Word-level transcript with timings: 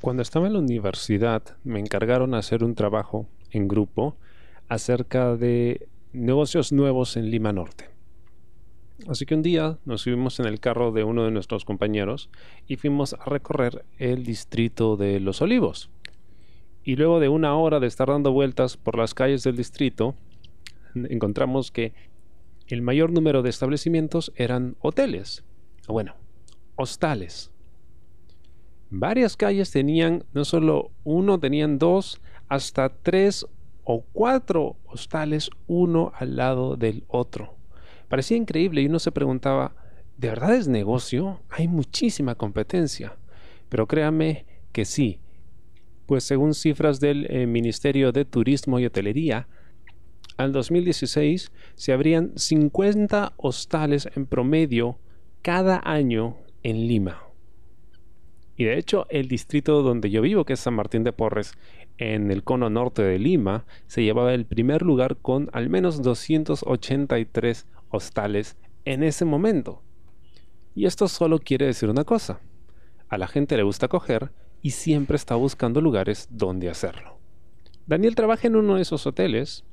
Cuando 0.00 0.22
estaba 0.22 0.46
en 0.46 0.52
la 0.52 0.60
universidad 0.60 1.42
me 1.64 1.80
encargaron 1.80 2.34
hacer 2.34 2.62
un 2.62 2.76
trabajo 2.76 3.26
en 3.50 3.66
grupo 3.66 4.16
acerca 4.68 5.36
de 5.36 5.88
negocios 6.12 6.72
nuevos 6.72 7.16
en 7.16 7.30
Lima 7.30 7.52
Norte. 7.52 7.90
Así 9.08 9.26
que 9.26 9.34
un 9.34 9.42
día 9.42 9.78
nos 9.84 10.02
subimos 10.02 10.38
en 10.38 10.46
el 10.46 10.60
carro 10.60 10.92
de 10.92 11.02
uno 11.02 11.24
de 11.24 11.32
nuestros 11.32 11.64
compañeros 11.64 12.30
y 12.68 12.76
fuimos 12.76 13.14
a 13.14 13.24
recorrer 13.24 13.84
el 13.98 14.24
distrito 14.24 14.96
de 14.96 15.18
Los 15.18 15.42
Olivos. 15.42 15.90
Y 16.84 16.94
luego 16.94 17.18
de 17.18 17.28
una 17.28 17.56
hora 17.56 17.80
de 17.80 17.88
estar 17.88 18.08
dando 18.08 18.30
vueltas 18.30 18.76
por 18.76 18.96
las 18.96 19.14
calles 19.14 19.42
del 19.42 19.56
distrito, 19.56 20.14
encontramos 20.94 21.72
que 21.72 21.92
el 22.68 22.82
mayor 22.82 23.10
número 23.10 23.42
de 23.42 23.50
establecimientos 23.50 24.32
eran 24.36 24.76
hoteles, 24.80 25.44
bueno, 25.88 26.14
hostales. 26.76 27.50
Varias 28.90 29.36
calles 29.36 29.70
tenían 29.70 30.24
no 30.32 30.44
solo 30.44 30.90
uno, 31.04 31.38
tenían 31.38 31.78
dos, 31.78 32.20
hasta 32.48 32.88
tres 32.88 33.46
o 33.84 34.02
cuatro 34.12 34.76
hostales 34.86 35.50
uno 35.66 36.12
al 36.14 36.36
lado 36.36 36.76
del 36.76 37.04
otro. 37.08 37.54
Parecía 38.08 38.36
increíble 38.36 38.80
y 38.80 38.86
uno 38.86 38.98
se 38.98 39.12
preguntaba, 39.12 39.74
¿de 40.16 40.28
verdad 40.28 40.54
es 40.54 40.68
negocio? 40.68 41.40
Hay 41.50 41.68
muchísima 41.68 42.34
competencia. 42.34 43.16
Pero 43.68 43.86
créame 43.86 44.46
que 44.72 44.84
sí, 44.84 45.20
pues 46.06 46.24
según 46.24 46.54
cifras 46.54 47.00
del 47.00 47.26
eh, 47.30 47.46
Ministerio 47.46 48.12
de 48.12 48.24
Turismo 48.24 48.78
y 48.78 48.86
Hotelería, 48.86 49.46
al 50.38 50.52
2016 50.52 51.52
se 51.74 51.92
abrían 51.92 52.32
50 52.36 53.34
hostales 53.36 54.08
en 54.14 54.24
promedio 54.24 54.98
cada 55.42 55.82
año 55.84 56.36
en 56.62 56.86
Lima. 56.86 57.27
Y 58.58 58.64
de 58.64 58.76
hecho, 58.76 59.06
el 59.08 59.28
distrito 59.28 59.82
donde 59.82 60.10
yo 60.10 60.20
vivo, 60.20 60.44
que 60.44 60.54
es 60.54 60.60
San 60.60 60.74
Martín 60.74 61.04
de 61.04 61.12
Porres, 61.12 61.54
en 61.96 62.32
el 62.32 62.42
cono 62.42 62.68
norte 62.68 63.02
de 63.02 63.16
Lima, 63.16 63.64
se 63.86 64.02
llevaba 64.02 64.34
el 64.34 64.46
primer 64.46 64.82
lugar 64.82 65.16
con 65.16 65.48
al 65.52 65.70
menos 65.70 66.02
283 66.02 67.66
hostales 67.88 68.56
en 68.84 69.04
ese 69.04 69.24
momento. 69.24 69.84
Y 70.74 70.86
esto 70.86 71.06
solo 71.06 71.38
quiere 71.38 71.66
decir 71.66 71.88
una 71.88 72.02
cosa. 72.02 72.40
A 73.08 73.16
la 73.16 73.28
gente 73.28 73.56
le 73.56 73.62
gusta 73.62 73.86
coger 73.86 74.32
y 74.60 74.70
siempre 74.70 75.14
está 75.14 75.36
buscando 75.36 75.80
lugares 75.80 76.26
donde 76.28 76.68
hacerlo. 76.68 77.16
Daniel 77.86 78.16
trabaja 78.16 78.48
en 78.48 78.56
uno 78.56 78.74
de 78.74 78.82
esos 78.82 79.06
hoteles 79.06 79.64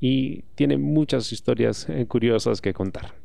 y 0.00 0.42
tiene 0.56 0.78
muchas 0.78 1.30
historias 1.30 1.88
eh, 1.88 2.06
curiosas 2.08 2.60
que 2.60 2.74
contar. 2.74 3.21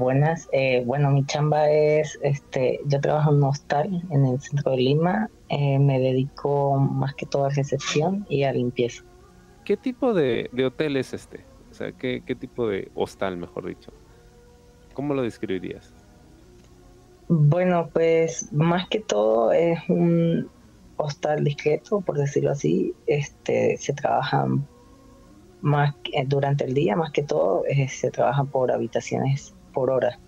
Buenas, 0.00 0.48
eh, 0.50 0.82
bueno, 0.84 1.10
mi 1.10 1.24
chamba 1.24 1.70
es, 1.70 2.18
este, 2.22 2.80
yo 2.86 3.00
trabajo 3.00 3.30
en 3.30 3.36
un 3.36 3.44
hostal 3.44 4.02
en 4.10 4.26
el 4.26 4.40
centro 4.40 4.72
de 4.72 4.78
Lima, 4.78 5.30
eh, 5.48 5.78
me 5.78 6.00
dedico 6.00 6.76
más 6.78 7.14
que 7.14 7.26
todo 7.26 7.44
a 7.44 7.50
recepción 7.50 8.26
y 8.28 8.42
a 8.42 8.52
limpieza. 8.52 9.04
¿Qué 9.64 9.76
tipo 9.76 10.12
de, 10.12 10.50
hotel 10.66 10.96
es 10.96 11.14
este? 11.14 11.44
O 11.70 11.74
sea, 11.74 11.92
¿qué, 11.92 12.22
¿qué, 12.26 12.34
tipo 12.34 12.66
de 12.66 12.90
hostal, 12.94 13.36
mejor 13.36 13.66
dicho? 13.66 13.92
¿Cómo 14.94 15.14
lo 15.14 15.22
describirías? 15.22 15.94
Bueno, 17.28 17.88
pues 17.92 18.52
más 18.52 18.88
que 18.88 18.98
todo 18.98 19.52
es 19.52 19.78
un 19.88 20.50
hostal 20.96 21.44
discreto, 21.44 22.00
por 22.00 22.18
decirlo 22.18 22.50
así. 22.50 22.92
Este, 23.06 23.76
se 23.76 23.92
trabajan 23.92 24.66
más 25.60 25.94
durante 26.26 26.64
el 26.64 26.74
día, 26.74 26.96
más 26.96 27.12
que 27.12 27.22
todo, 27.22 27.62
se 27.88 28.10
trabajan 28.10 28.48
por 28.48 28.72
habitaciones 28.72 29.54
por 29.70 29.90
hora. 29.90 30.18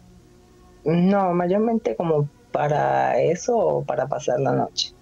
No, 0.85 1.33
mayormente 1.33 1.95
como 1.97 2.29
para 2.51 3.21
eso 3.21 3.57
o 3.57 3.85
para 3.85 4.07
pasar 4.09 4.41
la 4.41 4.53
noche. 4.53 4.93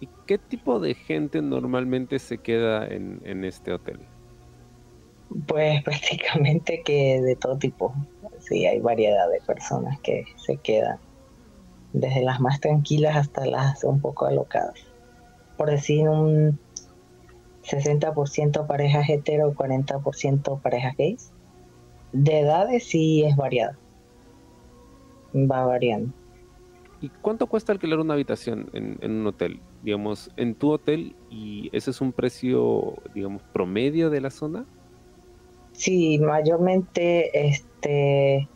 ¿Y 0.00 0.08
qué 0.26 0.38
tipo 0.38 0.80
de 0.80 0.94
gente 0.94 1.42
normalmente 1.42 2.18
se 2.18 2.38
queda 2.38 2.86
en, 2.86 3.20
en 3.24 3.44
este 3.44 3.72
hotel? 3.72 4.00
Pues 5.46 5.82
prácticamente 5.84 6.82
que 6.84 7.20
de 7.20 7.36
todo 7.36 7.58
tipo. 7.58 7.94
Sí, 8.40 8.66
hay 8.66 8.80
variedad 8.80 9.28
de 9.30 9.40
personas 9.40 9.98
que 10.00 10.24
se 10.36 10.56
quedan. 10.56 10.98
Desde 11.92 12.22
las 12.22 12.40
más 12.40 12.60
tranquilas 12.60 13.16
hasta 13.16 13.46
las 13.46 13.84
un 13.84 14.00
poco 14.00 14.26
alocadas. 14.26 14.74
Por 15.56 15.70
decir 15.70 16.08
un 16.08 16.58
60% 17.62 18.66
parejas 18.66 19.08
hetero, 19.08 19.54
40% 19.54 20.60
parejas 20.60 20.96
gays 20.96 21.33
de 22.14 22.40
edades 22.40 22.84
sí 22.84 23.24
es 23.24 23.36
variada. 23.36 23.76
Va 25.34 25.66
variando. 25.66 26.12
¿Y 27.00 27.08
cuánto 27.20 27.48
cuesta 27.48 27.72
alquilar 27.72 27.98
una 27.98 28.14
habitación 28.14 28.70
en, 28.72 28.98
un 29.02 29.26
hotel? 29.26 29.60
Digamos, 29.82 30.30
en 30.36 30.54
tu 30.54 30.70
hotel, 30.70 31.14
¿y 31.28 31.68
ese 31.72 31.90
es 31.90 32.00
un 32.00 32.12
precio, 32.12 32.94
digamos, 33.14 33.42
promedio 33.52 34.08
de 34.08 34.20
la 34.20 34.30
zona? 34.30 34.64
Sí, 35.72 36.18
mayormente, 36.20 37.48
este, 37.48 38.48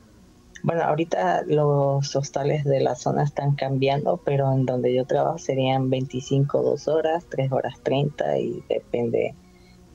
bueno, 0.62 0.82
ahorita 0.84 1.42
los 1.46 2.14
hostales 2.14 2.64
de 2.64 2.80
la 2.80 2.94
zona 2.94 3.24
están 3.24 3.56
cambiando, 3.56 4.18
pero 4.24 4.50
en 4.52 4.64
donde 4.64 4.94
yo 4.94 5.04
trabajo 5.04 5.38
serían 5.38 5.90
25 5.90 6.62
dos 6.62 6.86
horas, 6.86 7.26
3 7.28 7.50
horas 7.52 7.74
30 7.82 8.38
y 8.38 8.62
depende 8.68 9.34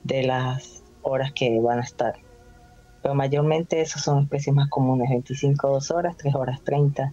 de 0.04 0.22
las 0.22 0.84
horas 1.02 1.32
que 1.32 1.58
van 1.60 1.78
a 1.78 1.82
estar 1.82 2.14
pero 3.04 3.14
mayormente 3.14 3.82
esos 3.82 4.00
son 4.00 4.20
los 4.20 4.28
precios 4.30 4.56
más 4.56 4.70
comunes, 4.70 5.10
25 5.10 5.68
2 5.68 5.90
horas, 5.90 6.16
3 6.16 6.34
horas 6.36 6.64
30, 6.64 7.12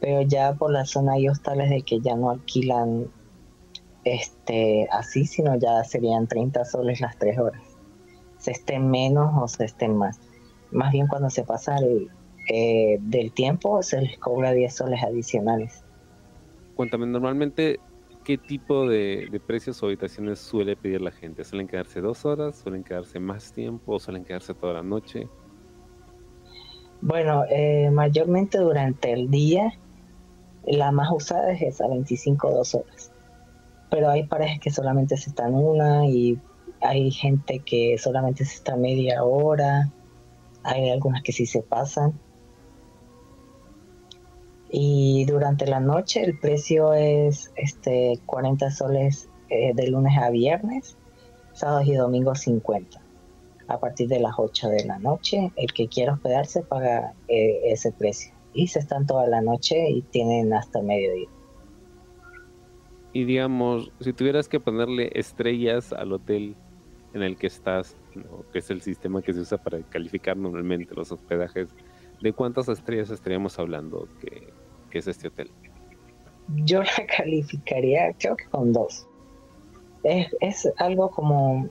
pero 0.00 0.22
ya 0.22 0.54
por 0.54 0.72
la 0.72 0.84
zona 0.84 1.12
hay 1.12 1.28
hostales 1.28 1.70
de 1.70 1.82
que 1.82 2.00
ya 2.00 2.16
no 2.16 2.30
alquilan 2.30 3.06
este 4.02 4.88
así, 4.90 5.26
sino 5.26 5.56
ya 5.56 5.84
serían 5.84 6.26
30 6.26 6.64
soles 6.64 7.00
las 7.00 7.16
3 7.18 7.38
horas, 7.38 7.62
se 8.38 8.50
estén 8.50 8.90
menos 8.90 9.30
o 9.40 9.46
se 9.46 9.66
estén 9.66 9.96
más. 9.96 10.18
Más 10.72 10.90
bien 10.90 11.06
cuando 11.06 11.30
se 11.30 11.44
pasa 11.44 11.76
el, 11.76 12.10
eh, 12.48 12.98
del 13.00 13.30
tiempo 13.30 13.80
se 13.84 14.00
les 14.02 14.18
cobra 14.18 14.50
10 14.50 14.74
soles 14.74 15.04
adicionales. 15.04 15.84
Cuéntame, 16.74 17.06
normalmente 17.06 17.78
qué 18.28 18.36
tipo 18.36 18.86
de, 18.86 19.40
precios 19.46 19.82
o 19.82 19.86
habitaciones 19.86 20.38
suele 20.38 20.76
pedir 20.76 21.00
la 21.00 21.10
gente? 21.10 21.44
¿Suelen 21.44 21.66
quedarse 21.66 22.02
dos 22.02 22.26
horas? 22.26 22.56
¿Suelen 22.56 22.84
quedarse 22.84 23.18
más 23.18 23.54
tiempo? 23.54 23.94
¿O 23.94 23.98
suelen 23.98 24.22
quedarse 24.22 24.52
toda 24.52 24.74
la 24.74 24.82
noche? 24.82 25.26
Bueno, 27.00 27.44
eh, 27.48 27.90
mayormente 27.90 28.58
durante 28.58 29.14
el 29.14 29.30
día, 29.30 29.72
la 30.66 30.92
más 30.92 31.10
usada 31.10 31.52
es 31.52 31.62
esa, 31.62 31.88
25 31.88 32.50
dos 32.50 32.74
horas. 32.74 33.10
Pero 33.90 34.10
hay 34.10 34.26
parejas 34.26 34.60
que 34.60 34.70
solamente 34.70 35.16
se 35.16 35.30
están 35.30 35.54
una 35.54 36.06
y 36.06 36.38
hay 36.82 37.10
gente 37.10 37.60
que 37.60 37.96
solamente 37.96 38.44
se 38.44 38.56
está 38.56 38.76
media 38.76 39.24
hora. 39.24 39.90
Hay 40.64 40.90
algunas 40.90 41.22
que 41.22 41.32
sí 41.32 41.46
se 41.46 41.62
pasan. 41.62 42.12
Y 44.70 45.24
durante 45.24 45.66
la 45.66 45.80
noche 45.80 46.22
el 46.22 46.38
precio 46.38 46.92
es 46.92 47.50
este 47.56 48.18
40 48.26 48.70
soles 48.70 49.28
eh, 49.48 49.72
de 49.74 49.88
lunes 49.88 50.18
a 50.18 50.30
viernes, 50.30 50.96
sábados 51.52 51.86
y 51.86 51.94
domingos 51.94 52.40
50. 52.40 53.00
A 53.68 53.80
partir 53.80 54.08
de 54.08 54.20
las 54.20 54.34
8 54.36 54.68
de 54.68 54.84
la 54.84 54.98
noche, 54.98 55.52
el 55.56 55.72
que 55.72 55.88
quiera 55.88 56.14
hospedarse 56.14 56.62
paga 56.62 57.14
eh, 57.28 57.60
ese 57.64 57.92
precio. 57.92 58.34
Y 58.54 58.68
se 58.68 58.78
están 58.78 59.06
toda 59.06 59.26
la 59.26 59.40
noche 59.40 59.90
y 59.90 60.02
tienen 60.02 60.52
hasta 60.52 60.82
mediodía. 60.82 61.28
Y 63.12 63.24
digamos, 63.24 63.90
si 64.00 64.12
tuvieras 64.12 64.48
que 64.48 64.60
ponerle 64.60 65.10
estrellas 65.14 65.92
al 65.92 66.12
hotel 66.12 66.56
en 67.14 67.22
el 67.22 67.36
que 67.36 67.46
estás, 67.46 67.96
que 68.52 68.58
es 68.58 68.70
el 68.70 68.82
sistema 68.82 69.22
que 69.22 69.32
se 69.32 69.40
usa 69.40 69.58
para 69.58 69.80
calificar 69.82 70.36
normalmente 70.36 70.94
los 70.94 71.10
hospedajes, 71.10 71.68
¿de 72.20 72.32
cuántas 72.32 72.68
estrellas 72.68 73.10
estaríamos 73.10 73.58
hablando 73.58 74.08
que, 74.20 74.52
es 74.96 75.06
este 75.06 75.28
hotel? 75.28 75.50
Yo 76.64 76.82
la 76.98 77.06
calificaría, 77.16 78.12
creo 78.18 78.36
que 78.36 78.46
con 78.46 78.72
dos. 78.72 79.06
Es, 80.02 80.68
algo 80.78 81.10
como, 81.10 81.68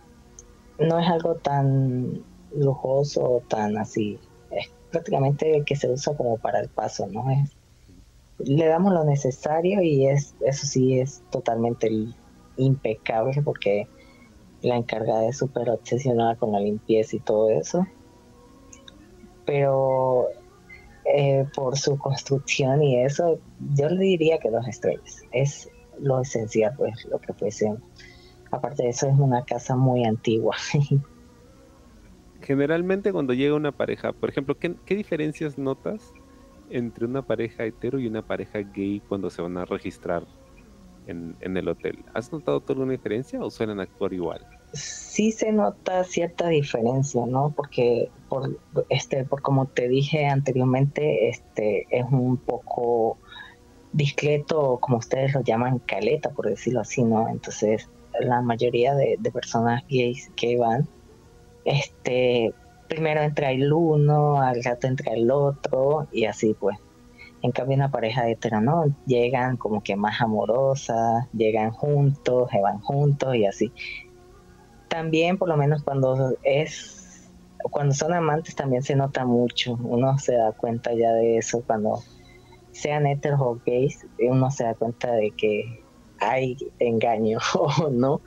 no 0.79 0.99
es 0.99 1.07
algo 1.07 1.35
tan 1.35 2.23
lujoso, 2.55 3.41
tan 3.47 3.77
así, 3.77 4.19
es 4.51 4.69
prácticamente 4.91 5.63
que 5.65 5.75
se 5.75 5.89
usa 5.89 6.15
como 6.15 6.37
para 6.37 6.59
el 6.59 6.69
paso, 6.69 7.07
¿no? 7.07 7.29
Es, 7.31 7.55
le 8.39 8.67
damos 8.67 8.93
lo 8.93 9.03
necesario 9.03 9.81
y 9.81 10.07
es 10.07 10.35
eso 10.41 10.67
sí 10.67 10.99
es 10.99 11.23
totalmente 11.31 11.89
impecable 12.57 13.41
porque 13.41 13.87
la 14.61 14.75
encargada 14.75 15.27
es 15.27 15.37
súper 15.37 15.69
obsesionada 15.69 16.35
con 16.35 16.51
la 16.51 16.59
limpieza 16.59 17.15
y 17.15 17.19
todo 17.19 17.49
eso. 17.49 17.85
Pero 19.47 20.27
eh, 21.05 21.45
por 21.55 21.77
su 21.77 21.97
construcción 21.97 22.83
y 22.83 23.01
eso, 23.01 23.39
yo 23.75 23.89
le 23.89 24.03
diría 24.03 24.39
que 24.39 24.51
dos 24.51 24.67
estrellas. 24.67 25.23
Es 25.31 25.69
lo 25.99 26.19
esencial, 26.21 26.73
pues, 26.77 27.05
lo 27.05 27.19
que 27.19 27.33
fuese. 27.33 27.73
Aparte 28.51 28.83
de 28.83 28.89
eso, 28.89 29.07
es 29.07 29.17
una 29.17 29.43
casa 29.45 29.75
muy 29.77 30.03
antigua. 30.03 30.55
Generalmente 32.41 33.11
cuando 33.13 33.33
llega 33.33 33.55
una 33.55 33.71
pareja, 33.71 34.11
por 34.11 34.29
ejemplo, 34.29 34.57
¿qué, 34.59 34.75
¿qué, 34.85 34.95
diferencias 34.95 35.57
notas 35.57 36.13
entre 36.69 37.05
una 37.05 37.21
pareja 37.21 37.65
hetero 37.65 37.99
y 37.99 38.07
una 38.07 38.21
pareja 38.21 38.59
gay 38.59 39.01
cuando 39.07 39.29
se 39.29 39.41
van 39.41 39.57
a 39.57 39.65
registrar 39.65 40.23
en, 41.07 41.35
en 41.39 41.55
el 41.55 41.69
hotel? 41.69 42.03
¿Has 42.13 42.31
notado 42.31 42.59
toda 42.59 42.83
una 42.83 42.91
diferencia 42.91 43.39
o 43.39 43.49
suelen 43.49 43.79
actuar 43.79 44.13
igual? 44.13 44.45
Sí 44.73 45.31
se 45.31 45.51
nota 45.51 46.03
cierta 46.03 46.47
diferencia, 46.47 47.25
¿no? 47.25 47.53
Porque 47.55 48.09
por 48.29 48.59
este, 48.89 49.23
por 49.23 49.41
como 49.41 49.65
te 49.67 49.87
dije 49.87 50.25
anteriormente, 50.25 51.29
este 51.29 51.87
es 51.89 52.05
un 52.11 52.37
poco 52.37 53.17
discreto, 53.93 54.77
como 54.81 54.97
ustedes 54.97 55.33
lo 55.33 55.41
llaman, 55.41 55.79
caleta, 55.79 56.29
por 56.31 56.49
decirlo 56.49 56.81
así, 56.81 57.03
¿no? 57.03 57.29
Entonces, 57.29 57.89
la 58.19 58.41
mayoría 58.41 58.93
de, 58.95 59.17
personas 59.31 59.83
gays 59.89 60.31
que 60.35 60.57
van, 60.57 60.87
este, 61.65 62.53
primero 62.87 63.21
entra 63.21 63.51
el 63.51 63.71
uno, 63.71 64.41
al 64.41 64.63
rato 64.63 64.87
entra 64.87 65.13
el 65.13 65.31
otro, 65.31 66.07
y 66.11 66.25
así 66.25 66.55
pues. 66.59 66.77
En 67.43 67.51
cambio, 67.51 67.75
una 67.75 67.91
pareja 67.91 68.27
hetero, 68.27 68.61
¿no? 68.61 68.85
Llegan 69.05 69.57
como 69.57 69.83
que 69.83 69.95
más 69.95 70.19
amorosas, 70.21 71.27
llegan 71.33 71.69
juntos, 71.69 72.49
se 72.51 72.59
van 72.59 72.79
juntos 72.79 73.35
y 73.35 73.45
así 73.45 73.71
también 74.87 75.37
por 75.37 75.49
lo 75.49 75.57
menos 75.57 75.83
cuando 75.83 76.35
es 76.43 77.29
cuando 77.71 77.93
son 77.93 78.13
amantes 78.13 78.55
también 78.55 78.83
se 78.83 78.95
nota 78.95 79.25
mucho. 79.25 79.77
Uno 79.81 80.17
se 80.17 80.35
da 80.35 80.51
cuenta 80.53 80.93
ya 80.93 81.11
de 81.13 81.37
eso 81.37 81.63
cuando 81.65 81.99
sean 82.71 83.07
heteros 83.07 83.41
o 83.41 83.59
gays 83.65 84.05
uno 84.19 84.51
se 84.51 84.63
da 84.63 84.75
cuenta 84.75 85.11
de 85.13 85.31
que 85.31 85.83
hay 86.19 86.55
engaño 86.79 87.39
o 87.79 87.89
no 87.89 88.21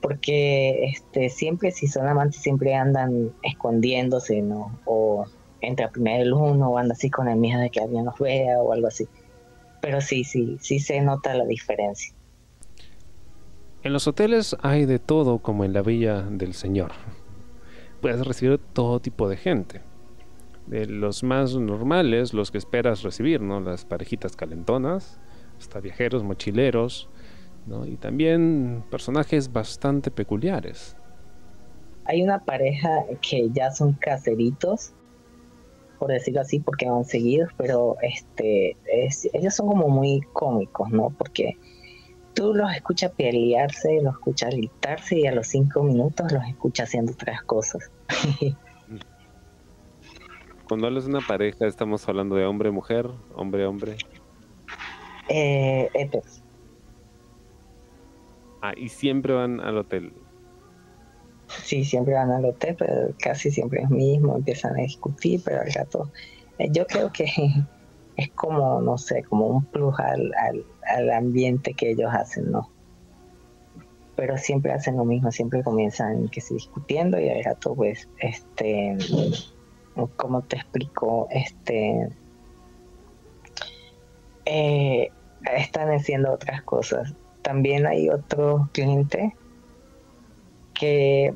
porque 0.00 0.84
este 0.84 1.30
siempre 1.30 1.70
si 1.70 1.86
son 1.86 2.06
amantes 2.06 2.40
siempre 2.40 2.74
andan 2.74 3.32
escondiéndose 3.42 4.42
no 4.42 4.78
o 4.84 5.24
entra 5.60 5.90
primero 5.90 6.22
el 6.22 6.32
uno 6.34 6.70
o 6.70 6.78
anda 6.78 6.92
así 6.92 7.10
con 7.10 7.28
el 7.28 7.36
miedo 7.36 7.60
de 7.60 7.70
que 7.70 7.80
alguien 7.80 8.04
los 8.04 8.18
vea 8.18 8.60
o 8.60 8.72
algo 8.72 8.88
así. 8.88 9.08
Pero 9.80 10.00
sí 10.00 10.24
sí 10.24 10.58
sí 10.60 10.80
se 10.80 11.00
nota 11.00 11.34
la 11.34 11.44
diferencia 11.44 12.17
en 13.82 13.92
los 13.92 14.06
hoteles 14.06 14.56
hay 14.60 14.86
de 14.86 14.98
todo 14.98 15.38
como 15.38 15.64
en 15.64 15.72
la 15.72 15.82
Villa 15.82 16.22
del 16.22 16.54
Señor. 16.54 16.92
Puedes 18.00 18.26
recibir 18.26 18.58
todo 18.72 19.00
tipo 19.00 19.28
de 19.28 19.36
gente. 19.36 19.82
De 20.66 20.86
los 20.86 21.22
más 21.22 21.54
normales, 21.56 22.34
los 22.34 22.50
que 22.50 22.58
esperas 22.58 23.02
recibir, 23.02 23.40
¿no? 23.40 23.60
Las 23.60 23.84
parejitas 23.84 24.36
calentonas, 24.36 25.20
hasta 25.58 25.80
viajeros, 25.80 26.22
mochileros, 26.22 27.08
¿no? 27.66 27.86
Y 27.86 27.96
también 27.96 28.84
personajes 28.90 29.52
bastante 29.52 30.10
peculiares. 30.10 30.96
Hay 32.04 32.22
una 32.22 32.44
pareja 32.44 33.04
que 33.20 33.48
ya 33.52 33.70
son 33.70 33.92
caseritos, 33.94 34.92
por 35.98 36.10
decirlo 36.10 36.40
así, 36.40 36.60
porque 36.60 36.88
van 36.88 37.04
seguidos, 37.04 37.50
pero 37.56 37.96
este, 38.02 38.76
ellos 39.32 39.54
son 39.54 39.68
como 39.68 39.88
muy 39.88 40.20
cómicos, 40.32 40.90
¿no? 40.90 41.10
Porque 41.10 41.56
tú 42.38 42.54
los 42.54 42.72
escuchas 42.72 43.10
pelearse, 43.16 44.00
los 44.00 44.14
escuchas 44.14 44.54
gritarse 44.54 45.18
y 45.18 45.26
a 45.26 45.32
los 45.32 45.48
cinco 45.48 45.82
minutos 45.82 46.30
los 46.30 46.44
escuchas 46.44 46.88
haciendo 46.88 47.10
otras 47.12 47.42
cosas. 47.42 47.90
Cuando 50.68 50.86
hablas 50.86 51.04
de 51.04 51.10
una 51.10 51.26
pareja, 51.26 51.66
estamos 51.66 52.08
hablando 52.08 52.36
de 52.36 52.44
hombre-mujer, 52.44 53.10
hombre-hombre. 53.34 53.96
Eh, 55.28 55.88
Ah, 58.60 58.72
y 58.76 58.88
siempre 58.88 59.34
van 59.34 59.60
al 59.60 59.78
hotel. 59.78 60.12
Sí, 61.46 61.84
siempre 61.84 62.14
van 62.14 62.30
al 62.30 62.44
hotel, 62.44 62.76
pero 62.78 63.14
casi 63.18 63.50
siempre 63.50 63.82
es 63.82 63.90
mismo, 63.90 64.36
empiezan 64.36 64.76
a 64.76 64.82
discutir, 64.82 65.40
pero 65.44 65.60
al 65.60 65.72
rato. 65.72 66.12
Eh, 66.58 66.68
yo 66.70 66.86
creo 66.86 67.10
que 67.12 67.26
es 68.18 68.30
como, 68.30 68.82
no 68.82 68.98
sé, 68.98 69.22
como 69.22 69.46
un 69.46 69.64
plus 69.64 69.94
al, 70.00 70.32
al, 70.82 71.10
ambiente 71.10 71.72
que 71.72 71.92
ellos 71.92 72.10
hacen, 72.12 72.50
¿no? 72.50 72.68
Pero 74.16 74.36
siempre 74.36 74.72
hacen 74.72 74.96
lo 74.96 75.04
mismo, 75.04 75.30
siempre 75.30 75.62
comienzan 75.62 76.28
que 76.28 76.40
se 76.40 76.54
discutiendo 76.54 77.20
y 77.20 77.28
al 77.28 77.44
rato, 77.44 77.76
pues, 77.76 78.08
este, 78.18 78.98
¿cómo 80.16 80.42
te 80.42 80.56
explico? 80.56 81.28
Este, 81.30 82.08
eh, 84.44 85.12
están 85.56 85.92
haciendo 85.92 86.32
otras 86.32 86.62
cosas. 86.62 87.14
También 87.42 87.86
hay 87.86 88.10
otro 88.10 88.68
cliente 88.72 89.36
que 90.74 91.32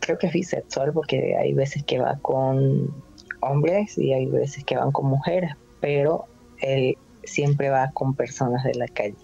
creo 0.00 0.18
que 0.18 0.26
es 0.26 0.32
bisexual 0.32 0.92
porque 0.92 1.36
hay 1.36 1.54
veces 1.54 1.84
que 1.84 2.00
va 2.00 2.18
con 2.22 2.92
hombres 3.40 3.96
y 3.98 4.12
hay 4.12 4.26
veces 4.26 4.64
que 4.64 4.76
van 4.76 4.90
con 4.90 5.06
mujeres, 5.06 5.54
pero 5.84 6.24
él 6.62 6.96
siempre 7.24 7.68
va 7.68 7.90
con 7.92 8.14
personas 8.14 8.64
de 8.64 8.74
la 8.74 8.88
calle 8.88 9.18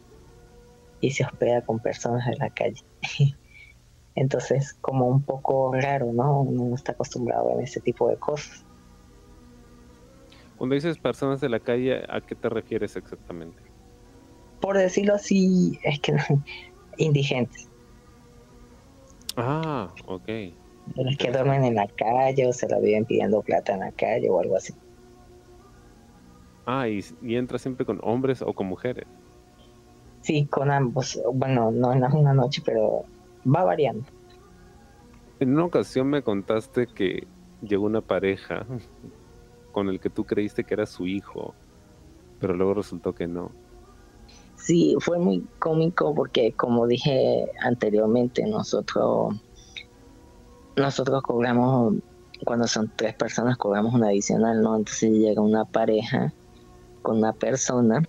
y 1.01 1.11
se 1.11 1.25
hospeda 1.25 1.63
con 1.63 1.79
personas 1.79 2.27
de 2.27 2.37
la 2.37 2.51
calle. 2.51 2.85
Entonces, 4.15 4.75
como 4.83 5.07
un 5.07 5.23
poco 5.23 5.73
raro, 5.73 6.13
¿no? 6.13 6.43
Uno 6.43 6.67
no 6.67 6.75
está 6.75 6.93
acostumbrado 6.93 7.59
a 7.59 7.63
ese 7.63 7.81
tipo 7.81 8.11
de 8.11 8.19
cosas. 8.19 8.63
Cuando 10.59 10.75
dices 10.75 10.99
personas 10.99 11.41
de 11.41 11.49
la 11.49 11.61
calle, 11.61 12.03
¿a 12.07 12.21
qué 12.21 12.35
te 12.35 12.51
refieres 12.51 12.95
exactamente? 12.95 13.63
Por 14.61 14.77
decirlo 14.77 15.15
así, 15.15 15.81
es 15.83 15.99
que 16.01 16.15
indigentes. 16.99 17.71
Ah, 19.35 19.95
ok. 20.05 20.29
Los 20.95 21.17
que 21.17 21.33
duermen 21.33 21.65
en 21.65 21.77
la 21.77 21.89
calle 21.89 22.47
o 22.47 22.53
se 22.53 22.69
la 22.69 22.79
viven 22.81 23.07
pidiendo 23.07 23.41
plata 23.41 23.73
en 23.73 23.81
la 23.81 23.93
calle 23.93 24.29
o 24.29 24.39
algo 24.39 24.57
así. 24.57 24.75
Ah, 26.73 26.89
y, 26.89 27.03
entra 27.35 27.59
siempre 27.59 27.85
con 27.85 27.99
hombres 28.01 28.43
o 28.43 28.53
con 28.53 28.69
mujeres. 28.69 29.05
Sí, 30.21 30.47
con 30.47 30.71
ambos. 30.71 31.21
Bueno, 31.35 31.73
no 31.73 31.93
en 31.93 32.05
una 32.05 32.33
noche, 32.33 32.63
pero 32.65 33.03
va 33.45 33.65
variando. 33.65 34.05
En 35.41 35.55
una 35.55 35.65
ocasión 35.65 36.07
me 36.07 36.23
contaste 36.23 36.87
que 36.87 37.27
llegó 37.61 37.87
una 37.87 38.03
pareja 38.03 38.67
con 39.73 39.89
el 39.89 39.99
que 39.99 40.11
tú 40.11 40.25
creíste 40.25 40.63
que 40.63 40.75
era 40.75 40.87
su 40.87 41.09
hijo, 41.09 41.57
pero 42.39 42.55
luego 42.55 42.75
resultó 42.75 43.17
que 43.17 43.27
no. 43.27 43.51
Sí, 44.55 44.95
fue 45.01 45.19
muy 45.19 45.45
cómico 45.59 46.15
porque 46.15 46.53
como 46.53 46.87
dije 46.87 47.51
anteriormente, 47.63 48.47
nosotros 48.47 49.35
nosotros 50.77 51.21
cobramos 51.23 51.97
cuando 52.45 52.69
son 52.69 52.93
tres 52.95 53.15
personas 53.15 53.57
cobramos 53.57 53.93
una 53.93 54.07
adicional, 54.07 54.63
¿no? 54.63 54.77
Entonces 54.77 55.11
llega 55.11 55.43
una 55.43 55.65
pareja 55.65 56.33
con 57.03 57.19
una 57.19 57.33
persona 57.33 58.03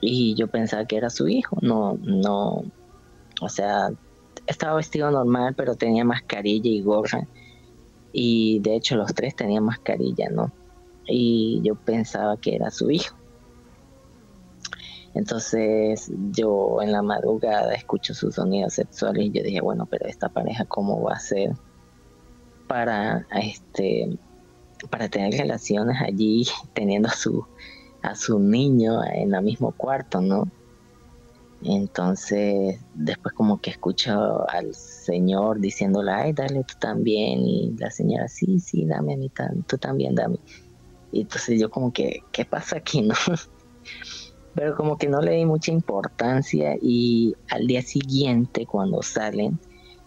y 0.00 0.34
yo 0.34 0.48
pensaba 0.48 0.84
que 0.84 0.96
era 0.96 1.10
su 1.10 1.28
hijo, 1.28 1.56
no, 1.62 1.98
no, 2.02 2.64
o 3.40 3.48
sea, 3.48 3.90
estaba 4.46 4.76
vestido 4.76 5.10
normal, 5.10 5.54
pero 5.56 5.74
tenía 5.76 6.04
mascarilla 6.04 6.70
y 6.70 6.82
gorra. 6.82 7.26
Y 8.12 8.60
de 8.60 8.76
hecho 8.76 8.96
los 8.96 9.14
tres 9.14 9.34
tenían 9.34 9.64
mascarilla, 9.64 10.28
¿no? 10.30 10.52
Y 11.06 11.60
yo 11.64 11.74
pensaba 11.74 12.36
que 12.36 12.54
era 12.54 12.70
su 12.70 12.90
hijo. 12.90 13.16
Entonces 15.14 16.10
yo 16.30 16.80
en 16.82 16.92
la 16.92 17.02
madrugada 17.02 17.74
escucho 17.74 18.14
sus 18.14 18.36
sonidos 18.36 18.74
sexuales 18.74 19.26
y 19.26 19.30
yo 19.30 19.42
dije, 19.42 19.60
bueno, 19.60 19.86
pero 19.86 20.06
esta 20.06 20.28
pareja 20.28 20.64
cómo 20.64 21.02
va 21.02 21.14
a 21.14 21.20
ser 21.20 21.52
para 22.66 23.26
este 23.30 24.18
para 24.90 25.08
tener 25.08 25.34
relaciones 25.34 26.00
allí 26.00 26.44
teniendo 26.72 27.08
su 27.10 27.46
a 28.02 28.14
su 28.14 28.38
niño 28.38 29.02
en 29.04 29.34
el 29.34 29.42
mismo 29.42 29.72
cuarto, 29.72 30.20
¿no? 30.20 30.44
Entonces, 31.64 32.80
después 32.94 33.34
como 33.34 33.60
que 33.60 33.70
escucho 33.70 34.48
al 34.50 34.74
señor 34.74 35.60
diciéndole, 35.60 36.10
ay, 36.10 36.32
dale 36.32 36.64
tú 36.64 36.74
también. 36.80 37.40
Y 37.46 37.72
la 37.78 37.90
señora, 37.90 38.26
sí, 38.28 38.58
sí, 38.58 38.84
dame 38.84 39.14
a 39.14 39.16
mí, 39.16 39.30
tú 39.66 39.78
también 39.78 40.14
dame. 40.14 40.38
Y 41.12 41.20
entonces 41.20 41.60
yo 41.60 41.70
como 41.70 41.92
que, 41.92 42.20
¿qué 42.32 42.44
pasa 42.44 42.78
aquí, 42.78 43.02
no? 43.02 43.14
Pero 44.54 44.76
como 44.76 44.98
que 44.98 45.08
no 45.08 45.20
le 45.20 45.32
di 45.32 45.46
mucha 45.46 45.72
importancia 45.72 46.76
y 46.80 47.34
al 47.48 47.66
día 47.66 47.82
siguiente 47.82 48.66
cuando 48.66 49.02
salen, 49.02 49.58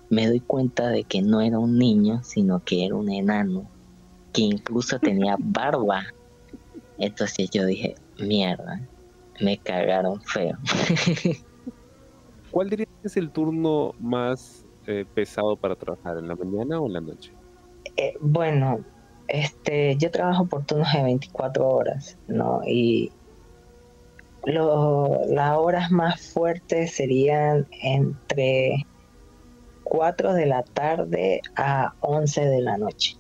me 0.10 0.28
doy 0.28 0.40
cuenta 0.40 0.90
de 0.90 1.04
que 1.04 1.22
no 1.22 1.42
era 1.42 1.58
un 1.58 1.80
niño, 1.80 2.22
sino 2.24 2.64
que 2.64 2.86
era 2.86 2.96
un 2.96 3.10
enano, 3.10 3.68
que 4.34 4.42
incluso 4.42 5.00
tenía 5.00 5.36
barba. 5.40 6.04
Entonces 6.98 7.50
yo 7.52 7.66
dije, 7.66 7.96
mierda, 8.20 8.82
me 9.42 9.58
cagaron 9.58 10.22
feo. 10.22 10.58
¿Cuál 12.52 12.70
dirías 12.70 12.90
que 13.02 13.08
es 13.08 13.18
el 13.18 13.32
turno 13.32 13.94
más 14.00 14.66
eh, 14.88 15.06
pesado 15.14 15.58
para 15.58 15.76
trabajar, 15.76 16.18
en 16.18 16.28
la 16.28 16.36
mañana 16.36 16.80
o 16.80 16.88
en 16.88 16.94
la 16.94 17.02
noche? 17.02 17.34
Eh, 17.98 18.14
bueno, 18.22 18.80
este, 19.28 19.98
yo 19.98 20.12
trabajo 20.12 20.46
por 20.46 20.66
turnos 20.66 20.92
de 20.94 21.04
24 21.04 21.68
horas, 21.68 22.18
¿no? 22.28 22.62
Y 22.66 23.12
las 24.46 25.58
horas 25.58 25.92
más 25.92 26.22
fuertes 26.34 26.94
serían 26.94 27.68
entre 27.82 28.86
4 29.84 30.34
de 30.34 30.46
la 30.46 30.64
tarde 30.64 31.42
a 31.56 31.94
11 32.02 32.46
de 32.46 32.62
la 32.62 32.78
noche, 32.78 33.18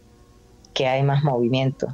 que 0.73 0.87
hay 0.87 1.03
más 1.03 1.23
movimiento. 1.23 1.87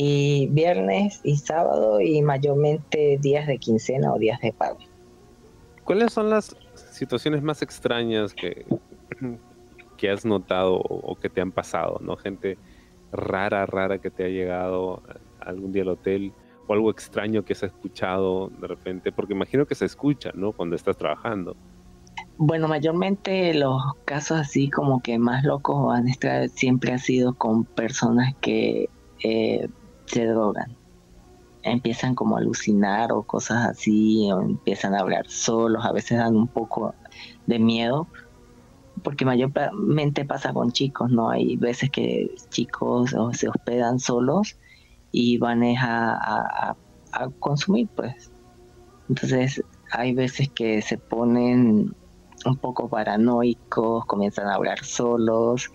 Y 0.00 0.46
viernes 0.52 1.20
y 1.24 1.38
sábado 1.38 2.00
y 2.00 2.22
mayormente 2.22 3.18
días 3.20 3.48
de 3.48 3.58
quincena 3.58 4.12
o 4.12 4.18
días 4.18 4.40
de 4.40 4.52
pago. 4.52 4.78
¿Cuáles 5.82 6.12
son 6.12 6.30
las 6.30 6.54
situaciones 6.92 7.42
más 7.42 7.62
extrañas 7.62 8.32
que, 8.32 8.64
que 9.96 10.08
has 10.08 10.24
notado 10.24 10.76
o 10.76 11.16
que 11.16 11.28
te 11.28 11.40
han 11.40 11.50
pasado? 11.50 11.98
¿no? 12.00 12.16
Gente 12.16 12.58
rara, 13.10 13.66
rara 13.66 13.98
que 13.98 14.08
te 14.08 14.24
ha 14.24 14.28
llegado 14.28 15.02
algún 15.40 15.72
día 15.72 15.82
al 15.82 15.88
hotel 15.88 16.32
o 16.68 16.74
algo 16.74 16.92
extraño 16.92 17.44
que 17.44 17.56
se 17.56 17.66
ha 17.66 17.68
escuchado 17.68 18.52
de 18.60 18.68
repente, 18.68 19.10
porque 19.10 19.32
imagino 19.32 19.66
que 19.66 19.74
se 19.74 19.86
escucha, 19.86 20.30
¿no? 20.32 20.52
Cuando 20.52 20.76
estás 20.76 20.96
trabajando. 20.96 21.56
Bueno, 22.36 22.68
mayormente 22.68 23.52
los 23.54 23.82
casos 24.04 24.38
así 24.38 24.70
como 24.70 25.00
que 25.02 25.18
más 25.18 25.42
locos 25.42 25.92
han 25.92 26.06
estado 26.06 26.46
siempre 26.48 26.92
ha 26.92 26.98
sido 26.98 27.34
con 27.34 27.64
personas 27.64 28.34
que 28.40 28.88
eh, 29.24 29.68
se 30.08 30.26
drogan. 30.26 30.76
Empiezan 31.62 32.14
como 32.14 32.36
a 32.36 32.40
alucinar 32.40 33.12
o 33.12 33.22
cosas 33.22 33.66
así, 33.66 34.30
o 34.32 34.40
empiezan 34.40 34.94
a 34.94 35.00
hablar 35.00 35.28
solos, 35.28 35.84
a 35.84 35.92
veces 35.92 36.18
dan 36.18 36.36
un 36.36 36.48
poco 36.48 36.94
de 37.46 37.58
miedo, 37.58 38.06
porque 39.02 39.24
mayormente 39.24 40.24
pasa 40.24 40.52
con 40.52 40.72
chicos, 40.72 41.10
¿no? 41.10 41.30
Hay 41.30 41.56
veces 41.56 41.90
que 41.90 42.34
chicos 42.50 43.14
se 43.32 43.48
hospedan 43.48 43.98
solos 43.98 44.56
y 45.12 45.38
van 45.38 45.62
a, 45.64 46.76
a, 47.12 47.28
consumir, 47.40 47.88
pues. 47.94 48.30
Entonces, 49.08 49.62
hay 49.90 50.14
veces 50.14 50.50
que 50.50 50.82
se 50.82 50.98
ponen 50.98 51.94
un 52.44 52.56
poco 52.56 52.88
paranoicos, 52.88 54.04
comienzan 54.06 54.46
a 54.46 54.54
hablar 54.54 54.84
solos, 54.84 55.70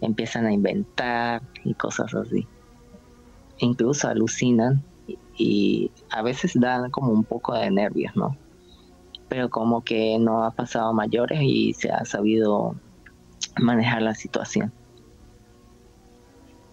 empiezan 0.00 0.46
a 0.46 0.52
inventar 0.52 1.42
y 1.64 1.74
cosas 1.74 2.14
así. 2.14 2.46
Incluso 3.60 4.08
alucinan 4.08 4.82
y 5.36 5.90
a 6.10 6.22
veces 6.22 6.52
dan 6.58 6.90
como 6.90 7.12
un 7.12 7.24
poco 7.24 7.54
de 7.54 7.70
nervios, 7.70 8.14
¿no? 8.16 8.36
pero 9.30 9.48
como 9.48 9.82
que 9.82 10.18
no 10.18 10.42
ha 10.44 10.50
pasado 10.50 10.92
mayores 10.92 11.40
y 11.40 11.72
se 11.72 11.88
ha 11.90 12.04
sabido 12.04 12.74
manejar 13.60 14.02
la 14.02 14.14
situación. 14.14 14.72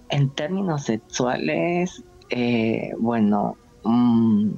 En 0.10 0.32
términos 0.32 0.86
sexuales, 0.86 2.04
eh, 2.32 2.94
bueno, 2.98 3.58
mm, 3.84 4.54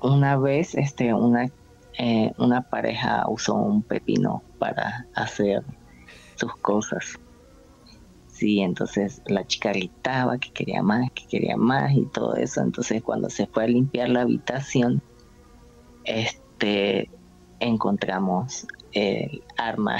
una 0.00 0.36
vez 0.38 0.74
este, 0.74 1.12
una, 1.12 1.50
eh, 1.98 2.32
una 2.38 2.62
pareja 2.62 3.24
usó 3.28 3.54
un 3.56 3.82
pepino 3.82 4.42
para 4.58 5.06
hacer 5.14 5.62
sus 6.36 6.56
cosas. 6.56 7.20
Sí, 8.34 8.60
entonces 8.62 9.22
la 9.26 9.46
chica 9.46 9.70
gritaba 9.70 10.38
que 10.38 10.50
quería 10.50 10.82
más, 10.82 11.08
que 11.12 11.24
quería 11.28 11.56
más 11.56 11.92
y 11.92 12.04
todo 12.06 12.34
eso. 12.34 12.62
Entonces 12.62 13.00
cuando 13.00 13.30
se 13.30 13.46
fue 13.46 13.62
a 13.62 13.68
limpiar 13.68 14.08
la 14.08 14.22
habitación, 14.22 15.00
este, 16.02 17.08
encontramos 17.60 18.66
el 18.90 19.40
arma, 19.56 19.98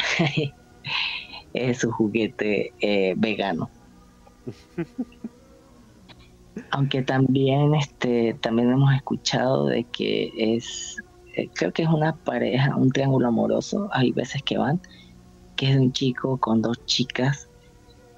es 1.53 1.79
su 1.79 1.93
juguete 1.93 2.73
eh, 2.81 3.14
vegano. 3.17 3.71
Aunque 6.73 7.03
también, 7.03 7.76
este, 7.76 8.35
también 8.41 8.73
hemos 8.73 8.93
escuchado 8.95 9.67
de 9.67 9.85
que 9.85 10.33
es, 10.37 10.97
eh, 11.37 11.49
creo 11.55 11.73
que 11.73 11.85
es 11.85 11.88
una 11.88 12.17
pareja, 12.17 12.75
un 12.75 12.91
triángulo 12.91 13.29
amoroso, 13.29 13.88
hay 13.93 14.11
veces 14.11 14.43
que 14.43 14.59
van, 14.59 14.81
que 15.55 15.71
es 15.71 15.76
un 15.76 15.93
chico 15.93 16.37
con 16.38 16.62
dos 16.62 16.85
chicas 16.85 17.49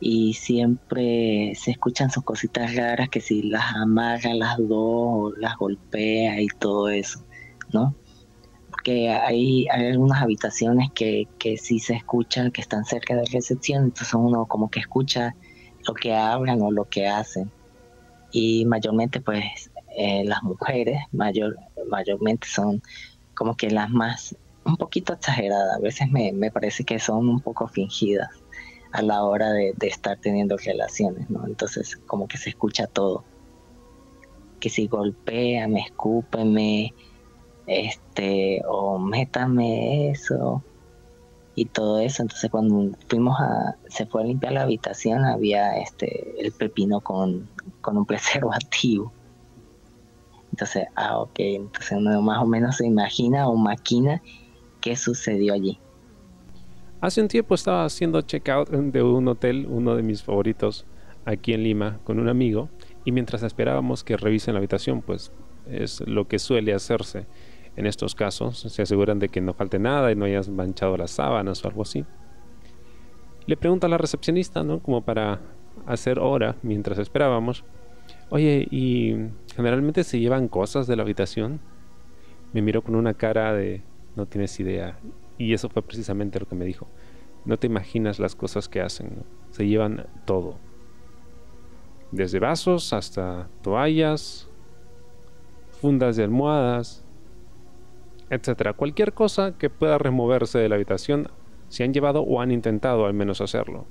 y 0.00 0.34
siempre 0.34 1.54
se 1.54 1.70
escuchan 1.70 2.10
sus 2.10 2.22
cositas 2.24 2.74
raras 2.74 3.08
que 3.08 3.20
si 3.20 3.42
las 3.42 3.74
amarra 3.74 4.34
las 4.34 4.58
dos 4.58 5.32
las 5.38 5.56
golpea 5.56 6.40
y 6.40 6.48
todo 6.58 6.88
eso. 6.88 7.24
¿no? 7.72 7.94
Porque 8.70 9.10
hay, 9.10 9.66
hay 9.68 9.86
algunas 9.86 10.22
habitaciones 10.22 10.90
que, 10.94 11.26
que 11.38 11.56
sí 11.56 11.78
se 11.78 11.94
escuchan, 11.94 12.52
que 12.52 12.60
están 12.60 12.84
cerca 12.84 13.16
de 13.16 13.24
recepción, 13.32 13.84
entonces 13.84 14.14
uno 14.14 14.46
como 14.46 14.70
que 14.70 14.80
escucha 14.80 15.34
lo 15.86 15.94
que 15.94 16.14
hablan 16.14 16.60
o 16.62 16.70
lo 16.70 16.84
que 16.84 17.06
hacen. 17.06 17.50
Y 18.32 18.66
mayormente 18.66 19.20
pues 19.20 19.70
eh, 19.96 20.24
las 20.24 20.42
mujeres 20.42 21.00
mayor, 21.12 21.56
mayormente 21.88 22.46
son 22.46 22.82
como 23.34 23.56
que 23.56 23.70
las 23.70 23.90
más 23.90 24.36
un 24.64 24.76
poquito 24.76 25.12
exageradas, 25.12 25.76
a 25.76 25.80
veces 25.80 26.10
me, 26.10 26.32
me 26.32 26.50
parece 26.50 26.82
que 26.82 26.98
son 26.98 27.28
un 27.28 27.40
poco 27.40 27.68
fingidas 27.68 28.28
a 28.92 29.02
la 29.02 29.24
hora 29.24 29.52
de, 29.52 29.72
de, 29.76 29.88
estar 29.88 30.18
teniendo 30.18 30.56
relaciones, 30.56 31.28
¿no? 31.30 31.46
Entonces 31.46 31.96
como 32.06 32.28
que 32.28 32.38
se 32.38 32.50
escucha 32.50 32.86
todo. 32.86 33.24
Que 34.60 34.70
si 34.70 34.86
golpea, 34.86 35.68
me 35.68 35.80
escupe, 35.80 36.44
me, 36.44 36.94
este, 37.66 38.62
o 38.68 38.98
métame 38.98 40.10
eso 40.10 40.62
y 41.54 41.66
todo 41.66 41.98
eso. 41.98 42.22
Entonces 42.22 42.50
cuando 42.50 42.96
fuimos 43.08 43.38
a, 43.40 43.76
se 43.88 44.06
fue 44.06 44.22
a 44.22 44.26
limpiar 44.26 44.52
la 44.52 44.62
habitación, 44.62 45.24
había 45.24 45.78
este, 45.78 46.34
el 46.38 46.52
pepino 46.52 47.00
con, 47.00 47.48
con 47.80 47.96
un 47.98 48.06
preservativo. 48.06 49.12
Entonces, 50.52 50.86
ah, 50.94 51.18
ok, 51.18 51.38
entonces 51.38 51.92
uno 51.92 52.22
más 52.22 52.42
o 52.42 52.46
menos 52.46 52.76
se 52.76 52.86
imagina 52.86 53.48
o 53.48 53.56
maquina 53.56 54.22
qué 54.80 54.96
sucedió 54.96 55.52
allí. 55.52 55.78
Hace 57.00 57.20
un 57.20 57.28
tiempo 57.28 57.54
estaba 57.54 57.84
haciendo 57.84 58.22
checkout 58.22 58.70
de 58.70 59.02
un 59.02 59.28
hotel, 59.28 59.66
uno 59.68 59.94
de 59.94 60.02
mis 60.02 60.22
favoritos, 60.22 60.86
aquí 61.26 61.52
en 61.52 61.62
Lima, 61.62 62.00
con 62.04 62.18
un 62.18 62.28
amigo, 62.28 62.70
y 63.04 63.12
mientras 63.12 63.42
esperábamos 63.42 64.02
que 64.02 64.16
revisen 64.16 64.54
la 64.54 64.58
habitación, 64.58 65.02
pues 65.02 65.30
es 65.70 66.00
lo 66.06 66.26
que 66.26 66.38
suele 66.38 66.72
hacerse 66.72 67.26
en 67.76 67.86
estos 67.86 68.14
casos, 68.14 68.58
se 68.58 68.82
aseguran 68.82 69.18
de 69.18 69.28
que 69.28 69.42
no 69.42 69.52
falte 69.52 69.78
nada 69.78 70.10
y 70.10 70.16
no 70.16 70.24
hayas 70.24 70.48
manchado 70.48 70.96
las 70.96 71.10
sábanas 71.10 71.62
o 71.62 71.68
algo 71.68 71.82
así. 71.82 72.06
Le 73.44 73.56
pregunta 73.58 73.86
a 73.86 73.90
la 73.90 73.98
recepcionista, 73.98 74.64
¿no? 74.64 74.80
Como 74.80 75.02
para 75.02 75.40
hacer 75.84 76.18
hora 76.18 76.56
mientras 76.62 76.98
esperábamos. 76.98 77.64
Oye, 78.30 78.66
¿y 78.70 79.14
generalmente 79.54 80.02
se 80.02 80.18
llevan 80.18 80.48
cosas 80.48 80.86
de 80.86 80.96
la 80.96 81.02
habitación? 81.02 81.60
Me 82.54 82.62
miró 82.62 82.82
con 82.82 82.94
una 82.94 83.12
cara 83.12 83.52
de 83.52 83.82
no 84.16 84.24
tienes 84.24 84.58
idea. 84.58 84.98
Y 85.38 85.52
eso 85.52 85.68
fue 85.68 85.82
precisamente 85.82 86.40
lo 86.40 86.46
que 86.46 86.54
me 86.54 86.64
dijo. 86.64 86.88
No 87.44 87.58
te 87.58 87.66
imaginas 87.66 88.18
las 88.18 88.34
cosas 88.34 88.68
que 88.68 88.80
hacen. 88.80 89.24
Se 89.50 89.66
llevan 89.66 90.06
todo. 90.24 90.58
Desde 92.10 92.38
vasos 92.38 92.92
hasta 92.92 93.48
toallas, 93.62 94.48
fundas 95.80 96.16
de 96.16 96.24
almohadas, 96.24 97.04
etcétera. 98.30 98.72
Cualquier 98.72 99.12
cosa 99.12 99.56
que 99.58 99.70
pueda 99.70 99.98
removerse 99.98 100.58
de 100.58 100.68
la 100.68 100.76
habitación, 100.76 101.28
se 101.68 101.84
han 101.84 101.92
llevado 101.92 102.22
o 102.22 102.40
han 102.40 102.50
intentado 102.50 103.06
al 103.06 103.14
menos 103.14 103.40
hacerlo. 103.40 103.86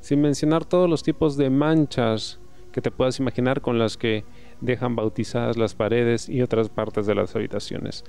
Sin 0.00 0.20
mencionar 0.20 0.64
todos 0.64 0.90
los 0.90 1.02
tipos 1.02 1.36
de 1.36 1.50
manchas 1.50 2.40
que 2.72 2.80
te 2.80 2.90
puedas 2.90 3.20
imaginar 3.20 3.60
con 3.60 3.78
las 3.78 3.96
que 3.96 4.24
dejan 4.60 4.96
bautizadas 4.96 5.56
las 5.56 5.74
paredes 5.74 6.28
y 6.28 6.42
otras 6.42 6.68
partes 6.68 7.06
de 7.06 7.14
las 7.14 7.36
habitaciones. 7.36 8.04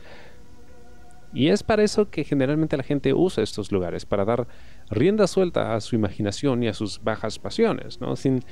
Y 1.34 1.50
es 1.50 1.64
para 1.64 1.84
eso 1.84 2.10
que 2.10 2.24
generalmente 2.24 2.78
la 2.78 2.84
gente 2.84 3.14
usa 3.14 3.44
estos 3.44 3.72
lugares, 3.72 4.06
para 4.06 4.24
dar 4.24 4.48
rienda 4.90 5.26
suelta 5.26 5.76
a 5.76 5.82
su 5.82 5.96
imaginación 5.96 6.62
y 6.62 6.68
a 6.68 6.74
sus 6.74 7.04
bajas 7.04 7.40
pasiones, 7.40 8.00
¿no? 8.00 8.16
sin 8.16 8.44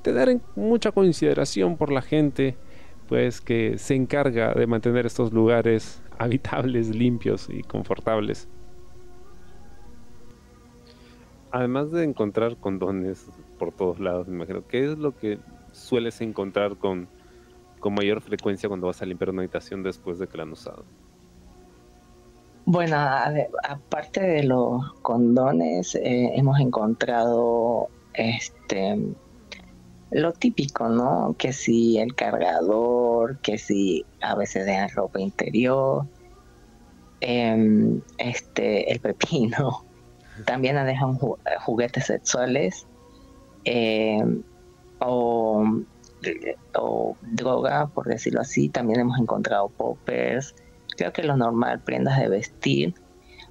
tener 0.00 0.40
mucha 0.56 0.92
consideración 0.92 1.76
por 1.76 1.92
la 1.92 2.02
gente 2.02 2.56
pues 3.06 3.42
que 3.42 3.76
se 3.76 3.94
encarga 3.94 4.54
de 4.54 4.66
mantener 4.66 5.04
estos 5.04 5.32
lugares 5.32 6.02
habitables, 6.18 6.94
limpios 6.94 7.48
y 7.50 7.62
confortables. 7.62 8.48
Además 11.50 11.90
de 11.90 12.04
encontrar 12.04 12.56
condones 12.56 13.26
por 13.58 13.72
todos 13.72 14.00
lados, 14.00 14.26
me 14.26 14.36
imagino, 14.36 14.66
¿qué 14.66 14.90
es 14.90 14.98
lo 14.98 15.14
que 15.14 15.38
sueles 15.72 16.22
encontrar 16.22 16.76
con, 16.78 17.08
con 17.78 17.92
mayor 17.92 18.22
frecuencia 18.22 18.70
cuando 18.70 18.86
vas 18.86 19.02
a 19.02 19.06
limpiar 19.06 19.28
una 19.28 19.42
habitación 19.42 19.82
después 19.82 20.18
de 20.18 20.26
que 20.26 20.38
la 20.38 20.44
han 20.44 20.52
usado? 20.52 20.86
Bueno, 22.64 22.96
aparte 23.68 24.22
de 24.22 24.44
los 24.44 24.92
condones, 25.02 25.94
eh, 25.96 26.30
hemos 26.34 26.60
encontrado 26.60 27.88
este 28.14 28.98
lo 30.12 30.32
típico, 30.32 30.88
¿no? 30.88 31.34
Que 31.38 31.52
si 31.52 31.98
el 31.98 32.14
cargador, 32.14 33.38
que 33.38 33.58
si 33.58 34.04
a 34.20 34.34
veces 34.34 34.66
dejan 34.66 34.90
ropa 34.90 35.20
interior, 35.20 36.06
em, 37.20 38.00
este, 38.18 38.92
el 38.92 39.00
pepino, 39.00 39.84
también 40.46 40.76
dejan 40.86 41.18
juguetes 41.60 42.06
sexuales 42.06 42.86
eh, 43.64 44.22
o, 44.98 45.64
o, 46.74 47.16
droga, 47.22 47.86
por 47.88 48.06
decirlo 48.06 48.42
así. 48.42 48.68
También 48.68 49.00
hemos 49.00 49.18
encontrado 49.18 49.68
poppers. 49.68 50.54
Creo 50.96 51.12
que 51.12 51.22
lo 51.22 51.36
normal, 51.36 51.80
prendas 51.80 52.18
de 52.18 52.28
vestir. 52.28 52.94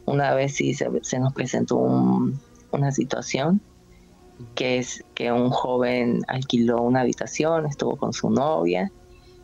Una 0.06 0.34
vez 0.34 0.56
sí 0.56 0.74
se, 0.74 0.90
nos 1.20 1.34
presentó 1.34 1.78
una 1.78 2.92
situación 2.92 3.62
que 4.56 4.80
es 4.80 5.04
que 5.14 5.32
un 5.32 5.52
joven 5.52 6.22
alquiló 6.28 6.82
una 6.82 7.02
habitación, 7.02 7.68
estuvo 7.68 7.96
con 7.96 8.12
su 8.12 8.30
novia 8.30 8.92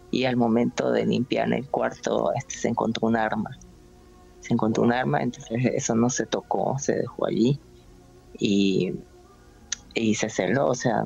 y 0.10 0.26
al 0.26 0.38
momento 0.38 0.92
de 0.92 1.06
limpiar 1.06 1.52
el 1.54 1.68
cuarto 1.70 2.32
este, 2.36 2.56
se 2.56 2.68
encontró 2.70 3.08
un 3.08 3.16
arma. 3.16 3.58
Se 4.40 4.54
encontró 4.54 4.84
un 4.84 4.94
arma, 4.94 5.22
entonces 5.22 5.66
eso 5.66 5.94
no 5.96 6.10
se 6.10 6.26
tocó, 6.26 6.78
se 6.80 6.96
dejó 6.96 7.28
allí 7.28 7.60
y, 8.40 8.94
y 9.94 10.16
se 10.16 10.30
cerró, 10.30 10.68
o 10.68 10.76
sea, 10.76 11.04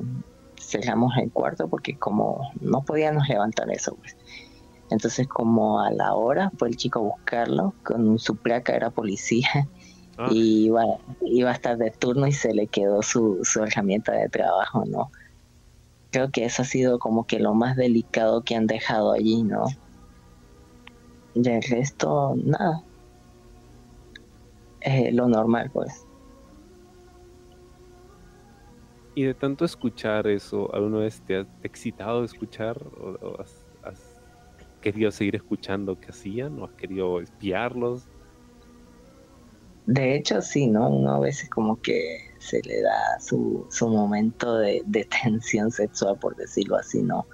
cerramos 0.60 1.12
el 1.18 1.30
cuarto 1.32 1.68
porque 1.68 1.98
como 1.98 2.50
no 2.60 2.82
podíamos 2.84 3.28
levantar 3.28 3.70
eso, 3.70 3.94
pues. 3.96 4.16
Entonces 4.92 5.26
como 5.26 5.80
a 5.80 5.90
la 5.90 6.14
hora 6.14 6.50
fue 6.58 6.68
el 6.68 6.76
chico 6.76 7.00
a 7.00 7.02
buscarlo, 7.02 7.74
con 7.82 8.18
su 8.18 8.36
placa 8.36 8.74
era 8.74 8.90
policía 8.90 9.68
Ah. 10.18 10.28
Y 10.30 10.66
iba, 10.66 10.84
iba 11.22 11.50
a 11.50 11.54
estar 11.54 11.78
de 11.78 11.90
turno 11.90 12.26
y 12.26 12.32
se 12.32 12.52
le 12.52 12.66
quedó 12.66 13.02
su, 13.02 13.40
su 13.42 13.62
herramienta 13.62 14.12
de 14.12 14.28
trabajo, 14.28 14.84
¿no? 14.86 15.10
Creo 16.10 16.30
que 16.30 16.44
eso 16.44 16.62
ha 16.62 16.64
sido 16.66 16.98
como 16.98 17.26
que 17.26 17.38
lo 17.38 17.54
más 17.54 17.76
delicado 17.76 18.42
que 18.42 18.54
han 18.54 18.66
dejado 18.66 19.12
allí, 19.12 19.42
¿no? 19.42 19.64
Y 21.34 21.48
el 21.48 21.62
resto, 21.62 22.34
nada. 22.36 22.82
Eh, 24.82 25.12
lo 25.12 25.28
normal, 25.28 25.70
pues. 25.72 26.06
Y 29.14 29.24
de 29.24 29.34
tanto 29.34 29.64
escuchar 29.64 30.26
eso, 30.26 30.74
¿alguna 30.74 30.98
vez 30.98 31.22
te 31.22 31.38
has 31.38 31.46
excitado 31.62 32.24
escuchar 32.24 32.78
o, 33.00 33.40
has, 33.40 33.61
querido 34.82 35.10
seguir 35.10 35.36
escuchando 35.36 35.98
qué 35.98 36.08
hacían 36.08 36.60
o 36.60 36.66
has 36.66 36.72
querido 36.72 37.20
espiarlos? 37.20 38.06
De 39.86 40.14
hecho, 40.14 40.42
sí, 40.42 40.66
¿no? 40.68 40.88
Uno 40.88 41.14
a 41.14 41.18
veces 41.18 41.48
como 41.48 41.80
que 41.80 42.30
se 42.38 42.60
le 42.62 42.82
da 42.82 43.18
su, 43.20 43.66
su 43.70 43.88
momento 43.88 44.58
de, 44.58 44.82
tensión 45.22 45.70
sexual, 45.70 46.18
por 46.18 46.36
decirlo 46.36 46.76
así, 46.76 47.02
¿no? 47.02 47.26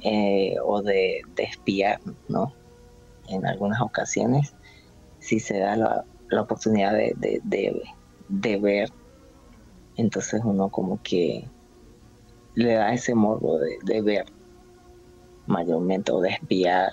Eh, 0.00 0.56
o 0.62 0.82
de, 0.82 1.22
espiar, 1.36 2.00
¿no? 2.28 2.52
En 3.28 3.46
algunas 3.46 3.80
ocasiones 3.80 4.54
sí 5.20 5.40
se 5.40 5.58
da 5.58 5.76
la, 5.76 6.04
oportunidad 6.40 6.92
de, 6.92 7.40
de, 8.28 8.56
ver. 8.58 8.90
Entonces 9.96 10.42
uno 10.44 10.68
como 10.68 11.00
que 11.02 11.48
le 12.54 12.74
da 12.74 12.92
ese 12.92 13.14
morbo 13.14 13.58
de, 13.58 14.02
ver 14.02 14.26
mayormente 15.46 16.12
o 16.12 16.20
de 16.20 16.30
espiar 16.30 16.92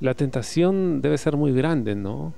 la 0.00 0.12
tentación 0.14 1.00
debe 1.00 1.16
ser 1.16 1.36
muy 1.36 1.52
grande, 1.52 1.94
¿no? 1.94 2.34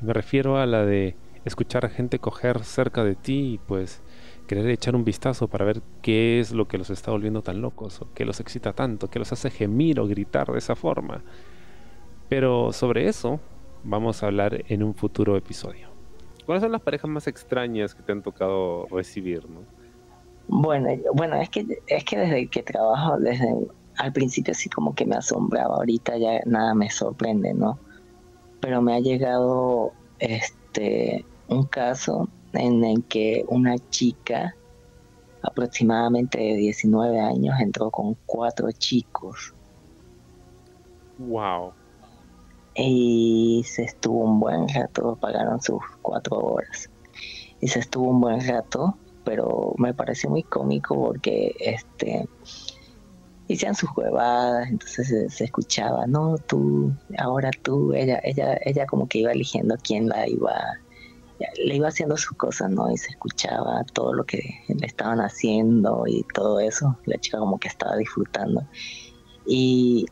me 0.00 0.12
refiero 0.12 0.58
a 0.58 0.66
la 0.66 0.84
de 0.84 1.16
escuchar 1.44 1.84
a 1.84 1.88
gente 1.88 2.18
coger 2.18 2.64
cerca 2.64 3.04
de 3.04 3.14
ti 3.14 3.54
y 3.54 3.58
pues 3.58 4.02
querer 4.46 4.68
echar 4.68 4.94
un 4.94 5.04
vistazo 5.04 5.48
para 5.48 5.64
ver 5.64 5.82
qué 6.02 6.40
es 6.40 6.52
lo 6.52 6.68
que 6.68 6.78
los 6.78 6.90
está 6.90 7.10
volviendo 7.10 7.42
tan 7.42 7.62
locos, 7.62 8.02
o 8.02 8.08
qué 8.14 8.24
los 8.24 8.40
excita 8.40 8.72
tanto, 8.72 9.08
qué 9.08 9.18
los 9.18 9.32
hace 9.32 9.50
gemir 9.50 10.00
o 10.00 10.06
gritar 10.06 10.50
de 10.52 10.58
esa 10.58 10.76
forma. 10.76 11.22
Pero 12.28 12.72
sobre 12.72 13.08
eso 13.08 13.40
vamos 13.82 14.22
a 14.22 14.26
hablar 14.26 14.64
en 14.68 14.82
un 14.82 14.94
futuro 14.94 15.36
episodio. 15.36 15.88
¿Cuáles 16.44 16.62
son 16.62 16.72
las 16.72 16.82
parejas 16.82 17.10
más 17.10 17.26
extrañas 17.26 17.94
que 17.94 18.02
te 18.02 18.12
han 18.12 18.22
tocado 18.22 18.86
recibir, 18.90 19.48
no? 19.48 19.60
Bueno, 20.48 20.90
bueno, 21.14 21.36
es 21.36 21.48
que 21.48 21.66
es 21.86 22.04
que 22.04 22.18
desde 22.18 22.48
que 22.48 22.62
trabajo 22.62 23.18
desde 23.18 23.54
al 23.96 24.12
principio 24.12 24.52
así 24.52 24.68
como 24.68 24.94
que 24.94 25.06
me 25.06 25.16
asombraba, 25.16 25.76
ahorita 25.76 26.18
ya 26.18 26.40
nada 26.46 26.74
me 26.74 26.90
sorprende, 26.90 27.54
¿no? 27.54 27.78
Pero 28.60 28.82
me 28.82 28.94
ha 28.94 29.00
llegado 29.00 29.92
este 30.18 31.24
un 31.48 31.64
caso 31.64 32.28
en 32.52 32.84
el 32.84 33.04
que 33.04 33.44
una 33.48 33.76
chica 33.90 34.54
aproximadamente 35.42 36.38
de 36.38 36.56
19 36.56 37.20
años 37.20 37.54
entró 37.60 37.90
con 37.90 38.16
cuatro 38.26 38.70
chicos. 38.72 39.54
Wow. 41.18 41.72
Y 42.74 43.62
se 43.66 43.84
estuvo 43.84 44.24
un 44.24 44.40
buen 44.40 44.68
rato, 44.68 45.16
pagaron 45.20 45.60
sus 45.60 45.82
cuatro 46.02 46.38
horas. 46.38 46.90
Y 47.60 47.68
se 47.68 47.78
estuvo 47.80 48.08
un 48.08 48.20
buen 48.20 48.46
rato, 48.46 48.96
pero 49.24 49.74
me 49.78 49.94
pareció 49.94 50.30
muy 50.30 50.42
cómico 50.42 50.94
porque 50.94 51.54
este 51.58 52.28
hacían 53.50 53.74
sus 53.74 53.90
huevadas, 53.96 54.68
entonces 54.68 55.32
se, 55.32 55.44
escuchaba, 55.44 56.06
no, 56.06 56.36
tú, 56.38 56.92
ahora 57.18 57.50
tú, 57.62 57.92
ella, 57.92 58.20
ella, 58.24 58.58
ella 58.64 58.86
como 58.86 59.06
que 59.06 59.18
iba 59.18 59.32
eligiendo 59.32 59.76
quién 59.82 60.08
la 60.08 60.26
iba, 60.28 60.54
le 61.62 61.76
iba 61.76 61.88
haciendo 61.88 62.16
sus 62.16 62.36
cosas, 62.36 62.70
¿no? 62.70 62.90
Y 62.90 62.96
se 62.96 63.10
escuchaba 63.10 63.84
todo 63.92 64.14
lo 64.14 64.24
que 64.24 64.40
le 64.68 64.86
estaban 64.86 65.20
haciendo 65.20 66.04
y 66.06 66.24
todo 66.32 66.60
eso, 66.60 66.98
la 67.04 67.18
chica 67.18 67.38
como 67.38 67.58
que 67.58 67.68
estaba 67.68 67.96
disfrutando. 67.96 68.66
Y 69.46 70.06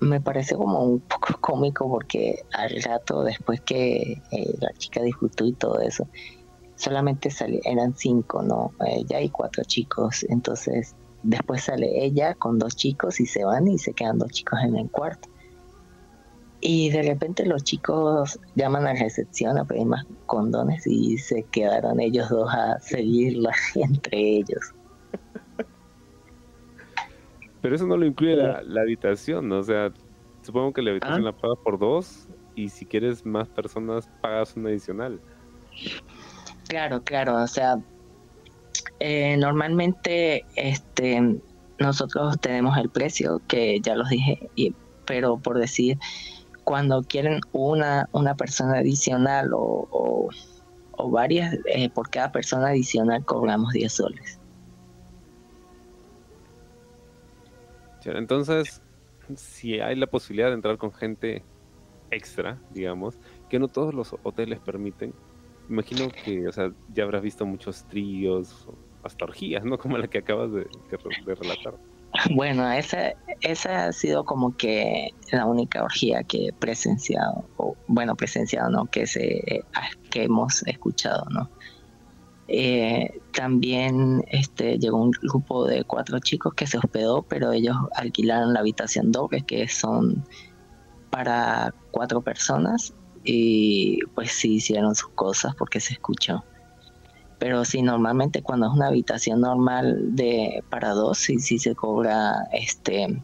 me 0.00 0.20
pareció 0.20 0.58
como 0.58 0.84
un 0.84 1.00
poco 1.00 1.28
cómico 1.40 1.88
porque 1.88 2.44
al 2.52 2.82
rato 2.82 3.22
después 3.24 3.60
que 3.62 4.22
eh, 4.30 4.54
la 4.60 4.72
chica 4.74 5.02
disfrutó 5.02 5.46
y 5.46 5.52
todo 5.52 5.80
eso, 5.80 6.06
solamente 6.76 7.30
eran 7.64 7.94
cinco, 7.96 8.42
¿no? 8.42 8.72
Eh, 8.86 9.04
ya 9.06 9.18
hay 9.18 9.30
cuatro 9.30 9.64
chicos, 9.64 10.24
entonces 10.28 10.94
Después 11.24 11.62
sale 11.62 12.04
ella 12.04 12.34
con 12.34 12.58
dos 12.58 12.76
chicos 12.76 13.18
y 13.18 13.24
se 13.24 13.46
van 13.46 13.66
y 13.66 13.78
se 13.78 13.94
quedan 13.94 14.18
dos 14.18 14.30
chicos 14.30 14.60
en 14.62 14.76
el 14.76 14.90
cuarto. 14.90 15.30
Y 16.60 16.90
de 16.90 17.02
repente 17.02 17.46
los 17.46 17.64
chicos 17.64 18.38
llaman 18.54 18.82
a 18.86 18.92
la 18.92 19.00
recepción 19.00 19.56
a 19.56 19.64
pedir 19.64 19.86
más 19.86 20.04
condones 20.26 20.86
y 20.86 21.16
se 21.16 21.44
quedaron 21.44 21.98
ellos 21.98 22.28
dos 22.28 22.52
a 22.52 22.78
seguirla 22.78 23.52
entre 23.74 24.18
ellos. 24.18 24.74
Pero 27.62 27.74
eso 27.74 27.86
no 27.86 27.96
lo 27.96 28.04
incluye 28.04 28.36
la, 28.36 28.80
habitación, 28.82 29.48
¿no? 29.48 29.60
O 29.60 29.62
sea, 29.62 29.94
supongo 30.42 30.74
que 30.74 30.82
la 30.82 30.90
habitación 30.90 31.22
ah. 31.22 31.24
la 31.24 31.32
pagas 31.32 31.58
por 31.64 31.78
dos 31.78 32.28
y 32.54 32.68
si 32.68 32.84
quieres 32.84 33.24
más 33.24 33.48
personas 33.48 34.10
pagas 34.20 34.54
una 34.56 34.68
adicional. 34.68 35.18
Claro, 36.68 37.02
claro, 37.02 37.42
o 37.42 37.46
sea, 37.46 37.76
eh, 39.00 39.36
normalmente 39.36 40.44
este, 40.56 41.40
nosotros 41.78 42.38
tenemos 42.40 42.76
el 42.78 42.88
precio, 42.90 43.42
que 43.48 43.80
ya 43.80 43.94
los 43.96 44.08
dije, 44.08 44.48
pero 45.04 45.38
por 45.38 45.58
decir, 45.58 45.98
cuando 46.64 47.02
quieren 47.02 47.40
una, 47.52 48.08
una 48.12 48.34
persona 48.34 48.78
adicional 48.78 49.50
o, 49.52 50.28
varias, 51.10 51.58
eh, 51.66 51.90
por 51.90 52.08
cada 52.08 52.32
persona 52.32 52.68
adicional 52.68 53.24
cobramos 53.24 53.72
10 53.72 53.92
soles. 53.92 54.40
Entonces, 58.04 58.82
si 59.36 59.80
hay 59.80 59.96
la 59.96 60.06
posibilidad 60.06 60.48
de 60.48 60.54
entrar 60.54 60.78
con 60.78 60.92
gente 60.92 61.42
extra, 62.10 62.58
digamos, 62.70 63.18
que 63.48 63.58
no 63.58 63.68
todos 63.68 63.94
los 63.94 64.14
hoteles 64.22 64.60
permiten, 64.60 65.14
imagino 65.68 66.08
que, 66.08 66.46
o 66.48 66.52
sea, 66.52 66.72
ya 66.92 67.04
habrás 67.04 67.22
visto 67.22 67.46
muchos 67.46 67.84
tríos, 67.84 68.68
hasta 69.02 69.24
orgías, 69.24 69.64
¿no? 69.64 69.78
Como 69.78 69.98
la 69.98 70.08
que 70.08 70.18
acabas 70.18 70.52
de, 70.52 70.66
relatar. 71.34 71.74
Bueno, 72.30 72.70
esa, 72.70 73.14
esa 73.40 73.86
ha 73.86 73.92
sido 73.92 74.24
como 74.24 74.56
que 74.56 75.10
la 75.32 75.46
única 75.46 75.82
orgía 75.82 76.22
que 76.22 76.46
he 76.46 76.52
presenciado, 76.52 77.44
o 77.56 77.76
bueno, 77.88 78.14
presenciado, 78.14 78.70
¿no? 78.70 78.86
Que, 78.86 79.04
se, 79.04 79.64
que 80.10 80.22
hemos 80.22 80.64
escuchado, 80.68 81.24
¿no? 81.30 81.50
Eh, 82.46 83.20
también 83.32 84.24
este, 84.28 84.78
llegó 84.78 85.02
un 85.02 85.10
grupo 85.10 85.66
de 85.66 85.82
cuatro 85.84 86.18
chicos 86.20 86.54
que 86.54 86.66
se 86.66 86.78
hospedó, 86.78 87.22
pero 87.22 87.52
ellos 87.52 87.76
alquilaron 87.96 88.52
la 88.52 88.60
habitación 88.60 89.10
doble, 89.10 89.42
que 89.42 89.66
son 89.66 90.24
para 91.10 91.74
cuatro 91.90 92.20
personas, 92.20 92.94
y 93.24 93.98
pues 94.14 94.32
sí 94.32 94.56
hicieron 94.56 94.94
sus 94.94 95.10
cosas 95.10 95.54
porque 95.56 95.80
se 95.80 95.94
escuchó. 95.94 96.44
Pero 97.38 97.64
sí, 97.64 97.82
normalmente 97.82 98.42
cuando 98.42 98.66
es 98.66 98.72
una 98.72 98.88
habitación 98.88 99.40
normal 99.40 100.14
de 100.14 100.62
para 100.70 100.90
dos, 100.90 101.18
sí, 101.18 101.38
sí 101.38 101.58
se 101.58 101.74
cobra 101.74 102.46
este 102.52 103.22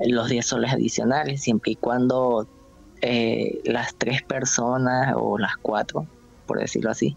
los 0.00 0.28
10 0.28 0.44
soles 0.44 0.72
adicionales, 0.72 1.42
siempre 1.42 1.72
y 1.72 1.76
cuando 1.76 2.48
eh, 3.00 3.60
las 3.64 3.94
tres 3.96 4.22
personas 4.22 5.14
o 5.16 5.38
las 5.38 5.56
cuatro, 5.56 6.06
por 6.46 6.58
decirlo 6.58 6.90
así, 6.90 7.16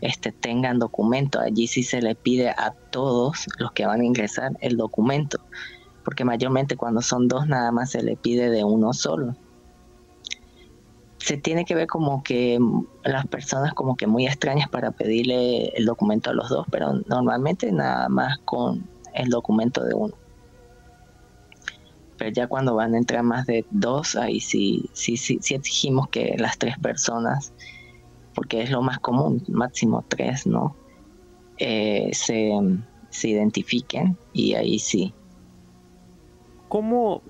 este, 0.00 0.32
tengan 0.32 0.78
documento. 0.78 1.40
Allí 1.40 1.68
sí 1.68 1.82
se 1.84 2.02
le 2.02 2.14
pide 2.14 2.50
a 2.50 2.74
todos 2.90 3.46
los 3.58 3.72
que 3.72 3.86
van 3.86 4.00
a 4.00 4.04
ingresar 4.04 4.52
el 4.60 4.76
documento, 4.76 5.38
porque 6.04 6.24
mayormente 6.24 6.76
cuando 6.76 7.00
son 7.00 7.28
dos 7.28 7.46
nada 7.46 7.70
más 7.70 7.90
se 7.92 8.02
le 8.02 8.16
pide 8.16 8.50
de 8.50 8.64
uno 8.64 8.92
solo 8.92 9.36
se 11.26 11.36
tiene 11.36 11.64
que 11.64 11.74
ver 11.74 11.88
como 11.88 12.22
que 12.22 12.56
las 13.02 13.26
personas 13.26 13.74
como 13.74 13.96
que 13.96 14.06
muy 14.06 14.28
extrañas 14.28 14.68
para 14.68 14.92
pedirle 14.92 15.70
el 15.76 15.84
documento 15.84 16.30
a 16.30 16.34
los 16.34 16.48
dos, 16.48 16.68
pero 16.70 16.92
normalmente 17.08 17.72
nada 17.72 18.08
más 18.08 18.38
con 18.44 18.88
el 19.12 19.28
documento 19.28 19.82
de 19.82 19.92
uno. 19.92 20.14
Pero 22.16 22.30
ya 22.30 22.46
cuando 22.46 22.76
van 22.76 22.94
a 22.94 22.98
entrar 22.98 23.24
más 23.24 23.44
de 23.44 23.66
dos, 23.70 24.14
ahí 24.14 24.38
sí, 24.38 24.88
sí, 24.92 25.16
sí, 25.16 25.38
sí 25.42 25.54
exigimos 25.54 26.08
que 26.10 26.36
las 26.38 26.58
tres 26.58 26.78
personas, 26.78 27.52
porque 28.32 28.62
es 28.62 28.70
lo 28.70 28.80
más 28.80 29.00
común, 29.00 29.42
máximo 29.48 30.04
tres, 30.06 30.46
¿no? 30.46 30.76
Eh, 31.58 32.10
se, 32.12 32.52
se 33.10 33.28
identifiquen 33.30 34.16
y 34.32 34.54
ahí 34.54 34.78
sí. 34.78 35.12
¿Cómo 36.68 37.22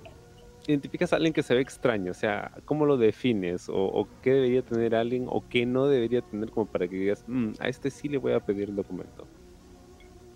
identificas 0.68 1.12
a 1.12 1.16
alguien 1.16 1.32
que 1.32 1.42
se 1.42 1.54
ve 1.54 1.60
extraño? 1.60 2.10
O 2.10 2.14
sea, 2.14 2.52
¿cómo 2.64 2.86
lo 2.86 2.96
defines? 2.96 3.68
¿O, 3.68 4.08
qué 4.22 4.32
debería 4.32 4.62
tener 4.62 4.94
alguien 4.94 5.26
o 5.28 5.44
qué 5.48 5.66
no 5.66 5.86
debería 5.86 6.22
tener 6.22 6.50
como 6.50 6.66
para 6.66 6.88
que 6.88 6.96
digas, 6.96 7.24
mm, 7.26 7.52
a 7.60 7.68
este 7.68 7.90
sí 7.90 8.08
le 8.08 8.18
voy 8.18 8.32
a 8.32 8.40
pedir 8.40 8.68
el 8.68 8.76
documento? 8.76 9.26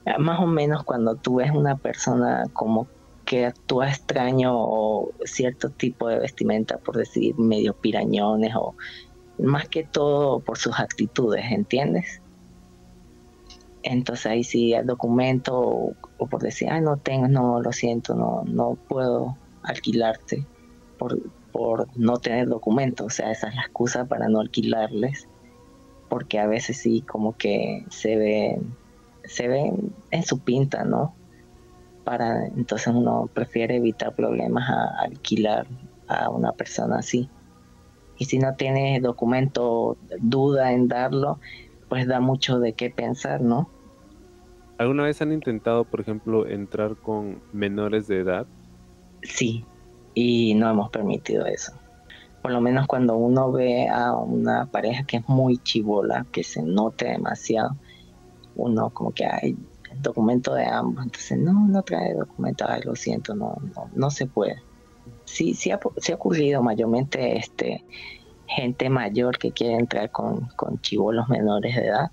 Ah, 0.06 0.18
más 0.18 0.40
o 0.40 0.46
menos 0.46 0.84
cuando 0.84 1.16
tú 1.16 1.36
ves 1.36 1.50
una 1.50 1.76
persona 1.76 2.44
como 2.52 2.88
que 3.24 3.46
actúa 3.46 3.88
extraño 3.88 4.52
o 4.54 5.12
cierto 5.24 5.70
tipo 5.70 6.08
de 6.08 6.18
vestimenta, 6.18 6.78
por 6.78 6.96
decir, 6.96 7.38
medio 7.38 7.74
pirañones 7.74 8.52
o 8.56 8.74
más 9.38 9.68
que 9.68 9.84
todo 9.84 10.40
por 10.40 10.58
sus 10.58 10.78
actitudes, 10.78 11.44
¿entiendes? 11.50 12.20
Entonces 13.82 14.26
ahí 14.26 14.44
sí 14.44 14.72
el 14.72 14.86
documento 14.86 15.58
o, 16.18 16.26
por 16.26 16.42
decir, 16.42 16.68
ah, 16.70 16.80
no 16.80 16.96
tengo, 16.96 17.28
no, 17.28 17.60
lo 17.60 17.72
siento, 17.72 18.14
no, 18.14 18.42
no 18.46 18.76
puedo 18.88 19.36
alquilarte 19.62 20.46
por, 20.98 21.18
por 21.52 21.88
no 21.96 22.18
tener 22.18 22.48
documento. 22.48 23.06
O 23.06 23.10
sea, 23.10 23.30
esa 23.30 23.48
es 23.48 23.54
la 23.54 23.62
excusa 23.62 24.06
para 24.06 24.28
no 24.28 24.40
alquilarles, 24.40 25.28
porque 26.08 26.38
a 26.38 26.46
veces 26.46 26.78
sí 26.78 27.02
como 27.02 27.36
que 27.36 27.84
se 27.90 28.16
ven, 28.16 28.74
se 29.24 29.48
ven 29.48 29.92
en 30.10 30.22
su 30.22 30.40
pinta, 30.40 30.84
¿no? 30.84 31.14
Para, 32.04 32.46
entonces 32.46 32.88
uno 32.88 33.28
prefiere 33.32 33.76
evitar 33.76 34.14
problemas 34.14 34.68
a 34.68 35.04
alquilar 35.04 35.66
a 36.08 36.28
una 36.30 36.52
persona 36.52 36.98
así. 36.98 37.28
Y 38.18 38.26
si 38.26 38.38
no 38.38 38.54
tiene 38.54 39.00
documento, 39.00 39.96
duda 40.20 40.72
en 40.72 40.88
darlo, 40.88 41.40
pues 41.88 42.06
da 42.06 42.20
mucho 42.20 42.58
de 42.58 42.74
qué 42.74 42.90
pensar, 42.90 43.40
¿no? 43.40 43.70
¿Alguna 44.78 45.04
vez 45.04 45.20
han 45.20 45.32
intentado, 45.32 45.84
por 45.84 46.00
ejemplo, 46.00 46.46
entrar 46.46 46.96
con 46.96 47.42
menores 47.52 48.06
de 48.08 48.20
edad 48.20 48.46
Sí, 49.22 49.64
y 50.14 50.54
no 50.54 50.70
hemos 50.70 50.90
permitido 50.90 51.46
eso. 51.46 51.72
Por 52.42 52.52
lo 52.52 52.60
menos 52.60 52.86
cuando 52.86 53.16
uno 53.16 53.52
ve 53.52 53.88
a 53.88 54.14
una 54.14 54.66
pareja 54.66 55.04
que 55.04 55.18
es 55.18 55.28
muy 55.28 55.58
chivola, 55.58 56.26
que 56.32 56.42
se 56.42 56.62
note 56.62 57.06
demasiado, 57.06 57.76
uno 58.54 58.90
como 58.90 59.12
que 59.12 59.26
hay 59.26 59.56
documento 60.00 60.54
de 60.54 60.64
ambos, 60.64 61.04
entonces 61.04 61.38
no, 61.38 61.66
no 61.66 61.82
trae 61.82 62.14
documento, 62.14 62.64
ay, 62.68 62.80
lo 62.84 62.94
siento, 62.94 63.34
no, 63.34 63.56
no, 63.74 63.90
no 63.94 64.10
se 64.10 64.26
puede. 64.26 64.56
Sí, 65.24 65.54
sí 65.54 65.70
ha, 65.70 65.78
sí 65.98 66.12
ha 66.12 66.14
ocurrido 66.14 66.62
mayormente 66.62 67.36
este 67.36 67.84
gente 68.46 68.90
mayor 68.90 69.38
que 69.38 69.52
quiere 69.52 69.74
entrar 69.74 70.10
con, 70.10 70.48
con 70.56 70.80
chivolos 70.80 71.28
menores 71.28 71.76
de 71.76 71.86
edad, 71.86 72.10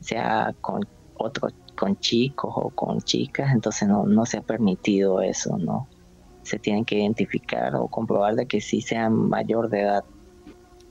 sea 0.00 0.54
con 0.60 0.80
otros 1.14 1.52
con 1.76 1.96
chicos 1.98 2.52
o 2.54 2.70
con 2.70 3.00
chicas, 3.00 3.52
entonces 3.52 3.88
no, 3.88 4.04
no 4.04 4.24
se 4.24 4.38
ha 4.38 4.42
permitido 4.42 5.20
eso, 5.20 5.56
¿no? 5.58 5.88
Se 6.42 6.58
tienen 6.58 6.84
que 6.84 6.96
identificar 6.96 7.74
o 7.76 7.88
comprobar 7.88 8.34
de 8.34 8.46
que 8.46 8.60
sí 8.60 8.80
sean 8.80 9.28
mayor 9.28 9.68
de 9.68 9.80
edad. 9.80 10.04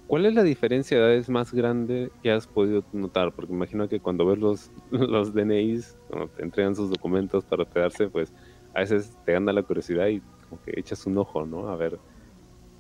¿Cuál 0.07 0.25
es 0.25 0.33
la 0.33 0.43
diferencia 0.43 0.97
de 0.97 1.03
edades 1.03 1.29
más 1.29 1.53
grande 1.53 2.11
que 2.21 2.31
has 2.31 2.45
podido 2.45 2.83
notar? 2.91 3.31
Porque 3.31 3.53
imagino 3.53 3.87
que 3.87 4.01
cuando 4.01 4.25
ves 4.25 4.39
los, 4.39 4.71
los 4.91 5.33
DNIs, 5.33 5.97
cuando 6.09 6.27
te 6.27 6.43
entregan 6.43 6.75
sus 6.75 6.89
documentos 6.89 7.45
para 7.45 7.63
quedarse, 7.65 8.09
pues 8.09 8.33
a 8.73 8.81
veces 8.81 9.17
te 9.25 9.33
gana 9.33 9.53
la 9.53 9.63
curiosidad 9.63 10.07
y 10.07 10.21
como 10.49 10.61
que 10.63 10.77
echas 10.77 11.05
un 11.05 11.17
ojo, 11.17 11.45
¿no? 11.45 11.69
A 11.69 11.77
ver 11.77 11.97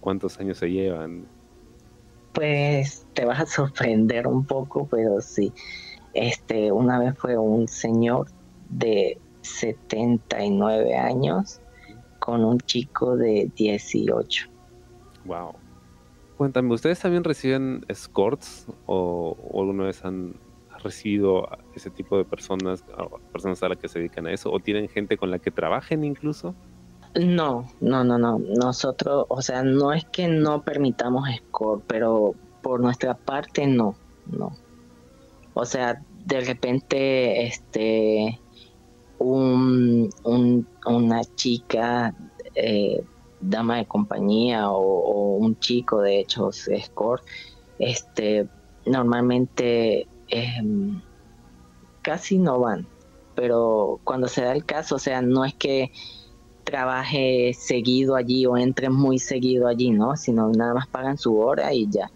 cuántos 0.01 0.39
años 0.39 0.57
se 0.57 0.69
llevan. 0.69 1.25
Pues 2.33 3.07
te 3.13 3.23
vas 3.23 3.39
a 3.39 3.45
sorprender 3.45 4.27
un 4.27 4.45
poco, 4.45 4.87
pero 4.89 5.21
sí. 5.21 5.53
Este, 6.13 6.71
una 6.73 6.99
vez 6.99 7.17
fue 7.17 7.37
un 7.37 7.69
señor 7.69 8.27
de 8.69 9.17
79 9.41 10.97
años 10.97 11.60
con 12.21 12.45
un 12.45 12.59
chico 12.59 13.17
de 13.17 13.49
18. 13.55 14.47
Wow. 15.25 15.55
Cuéntame, 16.37 16.73
¿ustedes 16.73 16.99
también 16.99 17.23
reciben 17.23 17.83
escorts 17.87 18.67
o, 18.85 19.35
alguna 19.53 19.85
vez 19.85 20.05
han 20.05 20.35
recibido 20.83 21.47
ese 21.75 21.89
tipo 21.89 22.17
de 22.17 22.23
personas, 22.23 22.83
personas 23.31 23.61
a 23.63 23.69
las 23.69 23.77
que 23.79 23.87
se 23.87 23.99
dedican 23.99 24.27
a 24.27 24.31
eso, 24.31 24.51
o 24.51 24.59
tienen 24.59 24.87
gente 24.87 25.17
con 25.17 25.31
la 25.31 25.39
que 25.39 25.49
trabajen 25.49 26.03
incluso? 26.03 26.53
No, 27.15 27.65
no, 27.79 28.03
no, 28.03 28.19
no. 28.19 28.37
Nosotros, 28.39 29.25
o 29.27 29.41
sea, 29.41 29.63
no 29.63 29.91
es 29.91 30.05
que 30.05 30.27
no 30.27 30.61
permitamos 30.61 31.27
escort, 31.27 31.83
pero 31.87 32.35
por 32.61 32.79
nuestra 32.81 33.15
parte 33.15 33.65
no, 33.65 33.95
no. 34.27 34.51
O 35.55 35.65
sea, 35.65 36.03
de 36.25 36.41
repente, 36.41 37.47
este, 37.47 38.39
un, 39.21 40.67
una 40.85 41.23
chica, 41.35 42.15
eh, 42.55 43.03
dama 43.39 43.77
de 43.77 43.85
compañía 43.85 44.69
o, 44.69 45.37
un 45.37 45.57
chico, 45.59 46.01
de 46.01 46.19
hecho, 46.19 46.49
escort, 46.67 47.23
este, 47.79 48.47
normalmente 48.85 50.07
em, 50.27 51.01
casi 52.01 52.37
no 52.37 52.59
van, 52.59 52.87
pero 53.35 53.99
cuando 54.03 54.27
se 54.27 54.43
da 54.43 54.53
el 54.53 54.65
caso, 54.65 54.95
o 54.95 54.99
sea, 54.99 55.21
no 55.21 55.45
es 55.45 55.55
que 55.55 55.91
trabaje 56.63 57.53
seguido 57.53 58.15
allí 58.15 58.45
o 58.45 58.57
entre 58.57 58.89
muy 58.89 59.19
seguido 59.19 59.67
allí, 59.67 59.89
¿no? 59.91 60.15
Sino 60.15 60.49
nada 60.51 60.73
más 60.75 60.87
pagan 60.87 61.17
su 61.17 61.37
hora 61.37 61.73
y 61.73 61.89
ya 61.89 62.11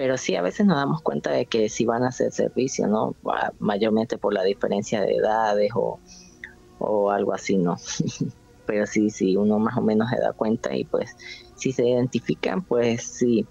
pero 0.00 0.16
sí 0.16 0.34
a 0.34 0.40
veces 0.40 0.64
nos 0.64 0.78
damos 0.78 1.02
cuenta 1.02 1.30
de 1.30 1.44
que 1.44 1.68
si 1.68 1.84
van 1.84 2.04
a 2.04 2.08
hacer 2.08 2.32
servicio, 2.32 2.86
¿no? 2.86 3.14
Mayormente 3.58 4.16
por 4.16 4.32
la 4.32 4.42
diferencia 4.44 5.02
de 5.02 5.16
edades 5.16 5.72
o, 5.74 7.10
algo 7.10 7.34
así, 7.34 7.58
¿no? 7.58 7.76
pero 8.66 8.86
sí, 8.86 9.10
sí, 9.10 9.36
uno 9.36 9.58
más 9.58 9.76
o 9.76 9.82
menos 9.82 10.08
se 10.08 10.18
da 10.18 10.32
cuenta 10.32 10.74
y 10.74 10.84
pues 10.84 11.14
si 11.54 11.72
se 11.72 11.86
identifican, 11.86 12.62
pues 12.62 13.02
sí, 13.02 13.46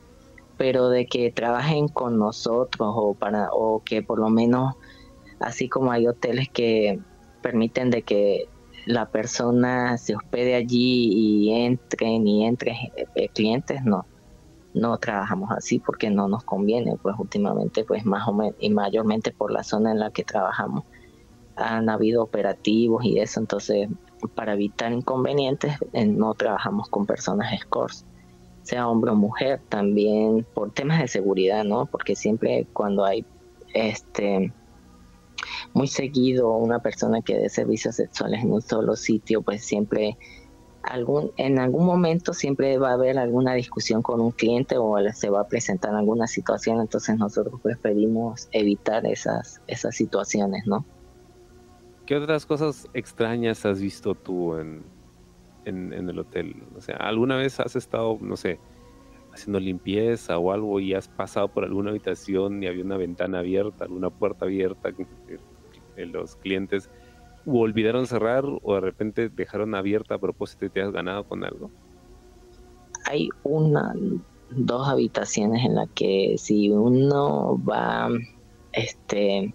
pero 0.58 0.90
de 0.90 1.06
que 1.06 1.32
trabajen 1.32 1.88
con 1.88 2.18
nosotros 2.18 2.94
o 2.96 3.14
para 3.14 3.50
o 3.52 3.84
que 3.84 4.02
por 4.02 4.18
lo 4.18 4.32
menos 4.32 4.74
así 5.40 5.70
como 5.70 5.92
hay 5.92 6.08
hoteles 6.08 6.50
que 6.50 7.00
permiten 7.44 7.92
de 7.92 8.02
que 8.02 8.50
la 8.88 9.06
persona 9.12 10.00
se 10.00 10.16
hospede 10.16 10.56
allí 10.56 11.12
y 11.14 11.52
entren 11.52 12.26
y 12.26 12.48
entre 12.48 12.92
eh, 13.14 13.30
clientes, 13.36 13.84
no 13.84 14.08
no 14.74 14.98
trabajamos 14.98 15.52
así 15.52 15.80
porque 15.80 16.10
no 16.10 16.28
nos 16.28 16.44
conviene, 16.44 16.96
pues 17.02 17.16
últimamente, 17.18 17.84
pues 17.84 18.06
más 18.06 18.28
o 18.28 18.34
menos, 18.34 18.56
y 18.60 18.70
mayormente 18.70 19.32
por 19.32 19.52
la 19.52 19.64
zona 19.64 19.92
en 19.92 20.00
la 20.00 20.12
que 20.12 20.24
trabajamos, 20.24 20.84
han 21.56 21.90
habido 21.90 22.24
operativos 22.24 23.04
y 23.04 23.20
eso, 23.20 23.40
entonces 23.40 23.90
para 24.36 24.54
evitar 24.54 24.92
inconvenientes 24.92 25.76
eh, 25.94 26.06
no 26.06 26.34
trabajamos 26.34 26.90
con 26.90 27.06
personas 27.06 27.58
scores, 27.60 28.06
sea 28.64 28.88
hombre 28.88 29.12
o 29.12 29.16
mujer, 29.16 29.62
también 29.70 30.46
por 30.54 30.72
temas 30.72 31.00
de 31.00 31.08
seguridad, 31.08 31.64
¿no? 31.64 31.86
Porque 31.86 32.16
siempre 32.16 32.68
cuando 32.74 33.06
hay 33.06 33.26
este 33.74 34.54
muy 35.74 35.88
seguido 35.88 36.52
una 36.56 36.80
persona 36.80 37.22
que 37.22 37.38
dé 37.38 37.50
servicios 37.50 37.96
sexuales 37.96 38.44
en 38.44 38.52
un 38.52 38.62
solo 38.62 38.96
sitio, 38.96 39.42
pues 39.42 39.64
siempre 39.64 40.18
algún, 40.84 41.32
en 41.38 41.60
algún 41.60 41.86
momento 41.86 42.34
siempre 42.34 42.78
va 42.78 42.92
a 42.92 42.94
haber 42.94 43.18
alguna 43.18 43.54
discusión 43.54 44.02
con 44.02 44.22
un 44.22 44.32
cliente 44.32 44.78
o 44.78 44.98
se 45.14 45.30
va 45.30 45.42
a 45.42 45.48
presentar 45.48 45.94
alguna 45.96 46.28
situación, 46.28 46.80
entonces 46.80 47.18
nosotros 47.18 47.60
preferimos 47.62 48.48
evitar 48.52 49.06
esas, 49.06 49.62
esas 49.68 49.96
situaciones, 49.96 50.66
¿no? 50.68 50.86
¿Qué 52.06 52.16
otras 52.16 52.46
cosas 52.46 52.88
extrañas 52.94 53.66
has 53.66 53.80
visto 53.80 54.16
tú 54.16 54.56
en, 54.56 54.84
en, 55.66 56.10
el 56.10 56.18
hotel? 56.18 56.56
O 56.76 56.82
sea, 56.82 56.96
¿alguna 56.96 57.36
vez 57.36 57.60
has 57.60 57.76
estado, 57.76 58.18
no 58.20 58.36
sé, 58.36 58.60
haciendo 59.32 59.60
limpieza 59.60 60.40
o 60.40 60.52
algo 60.52 60.80
y 60.80 60.96
has 60.96 61.08
pasado 61.08 61.50
por 61.50 61.66
alguna 61.66 61.92
habitación 61.92 62.64
y 62.64 62.68
había 62.68 62.84
una 62.84 62.98
ventana 62.98 63.40
abierta, 63.40 63.86
alguna 63.86 64.10
puerta 64.10 64.46
abierta, 64.46 64.90
los 65.98 66.36
clientes 66.38 66.90
o 67.46 67.60
olvidaron 67.60 68.08
cerrar 68.08 68.44
o 68.46 68.76
de 68.76 68.82
repente 68.82 69.30
dejaron 69.30 69.76
abierta 69.76 70.16
a 70.16 70.20
propósito 70.20 70.66
y 70.66 70.70
te 70.70 70.82
has 70.82 70.92
ganado 70.92 71.24
con 71.24 71.44
algo? 71.44 71.72
Hay 73.06 73.30
una, 73.44 73.94
dos 74.52 74.88
habitaciones 74.88 75.66
en 75.66 75.76
las 75.76 75.90
que 75.92 76.36
si 76.38 76.70
uno 76.70 77.62
va 77.64 78.10
este 78.74 79.54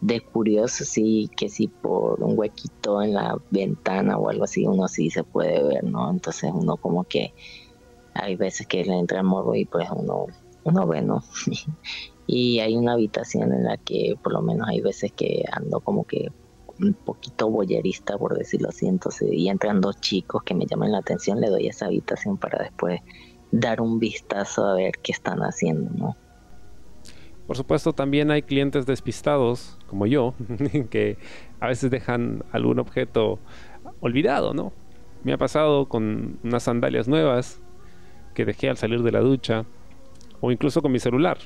de 0.00 0.20
curioso 0.20 0.84
sí 0.84 1.28
que 1.36 1.48
si 1.48 1.66
por 1.66 2.22
un 2.22 2.38
huequito 2.38 3.02
en 3.02 3.14
la 3.14 3.36
ventana 3.50 4.16
o 4.16 4.28
algo 4.28 4.44
así 4.44 4.64
uno 4.64 4.86
sí 4.86 5.10
se 5.10 5.24
puede 5.24 5.60
ver 5.64 5.82
no 5.82 6.08
entonces 6.08 6.52
uno 6.54 6.76
como 6.76 7.02
que 7.02 7.34
hay 8.18 8.36
veces 8.36 8.66
que 8.66 8.84
le 8.84 8.98
entra 8.98 9.18
el 9.18 9.24
morbo 9.24 9.54
y 9.54 9.64
pues 9.64 9.88
uno, 9.94 10.26
uno 10.64 10.86
ve, 10.86 11.02
¿no? 11.02 11.22
y 12.26 12.58
hay 12.60 12.76
una 12.76 12.92
habitación 12.92 13.52
en 13.52 13.64
la 13.64 13.76
que 13.76 14.14
por 14.22 14.32
lo 14.32 14.42
menos 14.42 14.68
hay 14.68 14.80
veces 14.80 15.12
que 15.12 15.44
ando 15.52 15.80
como 15.80 16.04
que 16.04 16.28
un 16.80 16.94
poquito 16.94 17.50
boyerista, 17.50 18.16
por 18.16 18.36
decirlo 18.36 18.68
así, 18.68 18.86
entonces, 18.86 19.28
y 19.32 19.48
entran 19.48 19.80
dos 19.80 20.00
chicos 20.00 20.42
que 20.42 20.54
me 20.54 20.66
llaman 20.66 20.92
la 20.92 20.98
atención, 20.98 21.40
le 21.40 21.48
doy 21.48 21.66
esa 21.66 21.86
habitación 21.86 22.36
para 22.36 22.62
después 22.62 23.00
dar 23.50 23.80
un 23.80 23.98
vistazo 23.98 24.66
a 24.66 24.74
ver 24.74 24.92
qué 25.02 25.12
están 25.12 25.40
haciendo, 25.40 25.90
¿no? 25.96 26.16
Por 27.46 27.56
supuesto, 27.56 27.94
también 27.94 28.30
hay 28.30 28.42
clientes 28.42 28.84
despistados, 28.84 29.78
como 29.86 30.06
yo, 30.06 30.34
que 30.90 31.16
a 31.60 31.68
veces 31.68 31.90
dejan 31.90 32.44
algún 32.52 32.78
objeto 32.78 33.38
olvidado, 34.00 34.52
¿no? 34.52 34.72
Me 35.24 35.32
ha 35.32 35.38
pasado 35.38 35.88
con 35.88 36.38
unas 36.44 36.62
sandalias 36.62 37.08
nuevas 37.08 37.60
que 38.34 38.44
dejé 38.44 38.68
al 38.68 38.76
salir 38.76 39.02
de 39.02 39.12
la 39.12 39.20
ducha, 39.20 39.64
o 40.40 40.52
incluso 40.52 40.82
con 40.82 40.92
mi 40.92 40.98
celular, 40.98 41.38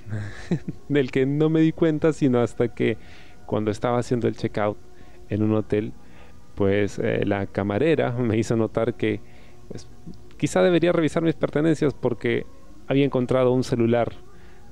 del 0.89 1.11
que 1.11 1.25
no 1.25 1.49
me 1.49 1.61
di 1.61 1.73
cuenta 1.73 2.13
sino 2.13 2.41
hasta 2.41 2.75
que 2.75 2.99
cuando 3.47 3.71
estaba 3.71 3.99
haciendo 3.99 4.29
el 4.29 4.37
checkout 4.37 4.77
en 5.33 5.43
un 5.43 5.55
hotel, 5.55 5.93
pues 6.55 6.99
eh, 6.99 7.25
la 7.25 7.47
camarera 7.47 8.13
me 8.13 8.37
hizo 8.37 8.57
notar 8.57 8.95
que 8.95 9.21
pues, 9.69 9.89
quizá 10.37 10.63
debería 10.63 10.93
revisar 10.93 11.23
mis 11.23 11.35
pertenencias 11.35 11.95
porque 11.95 12.47
había 12.87 13.05
encontrado 13.05 13.53
un 13.53 13.65
celular 13.65 14.13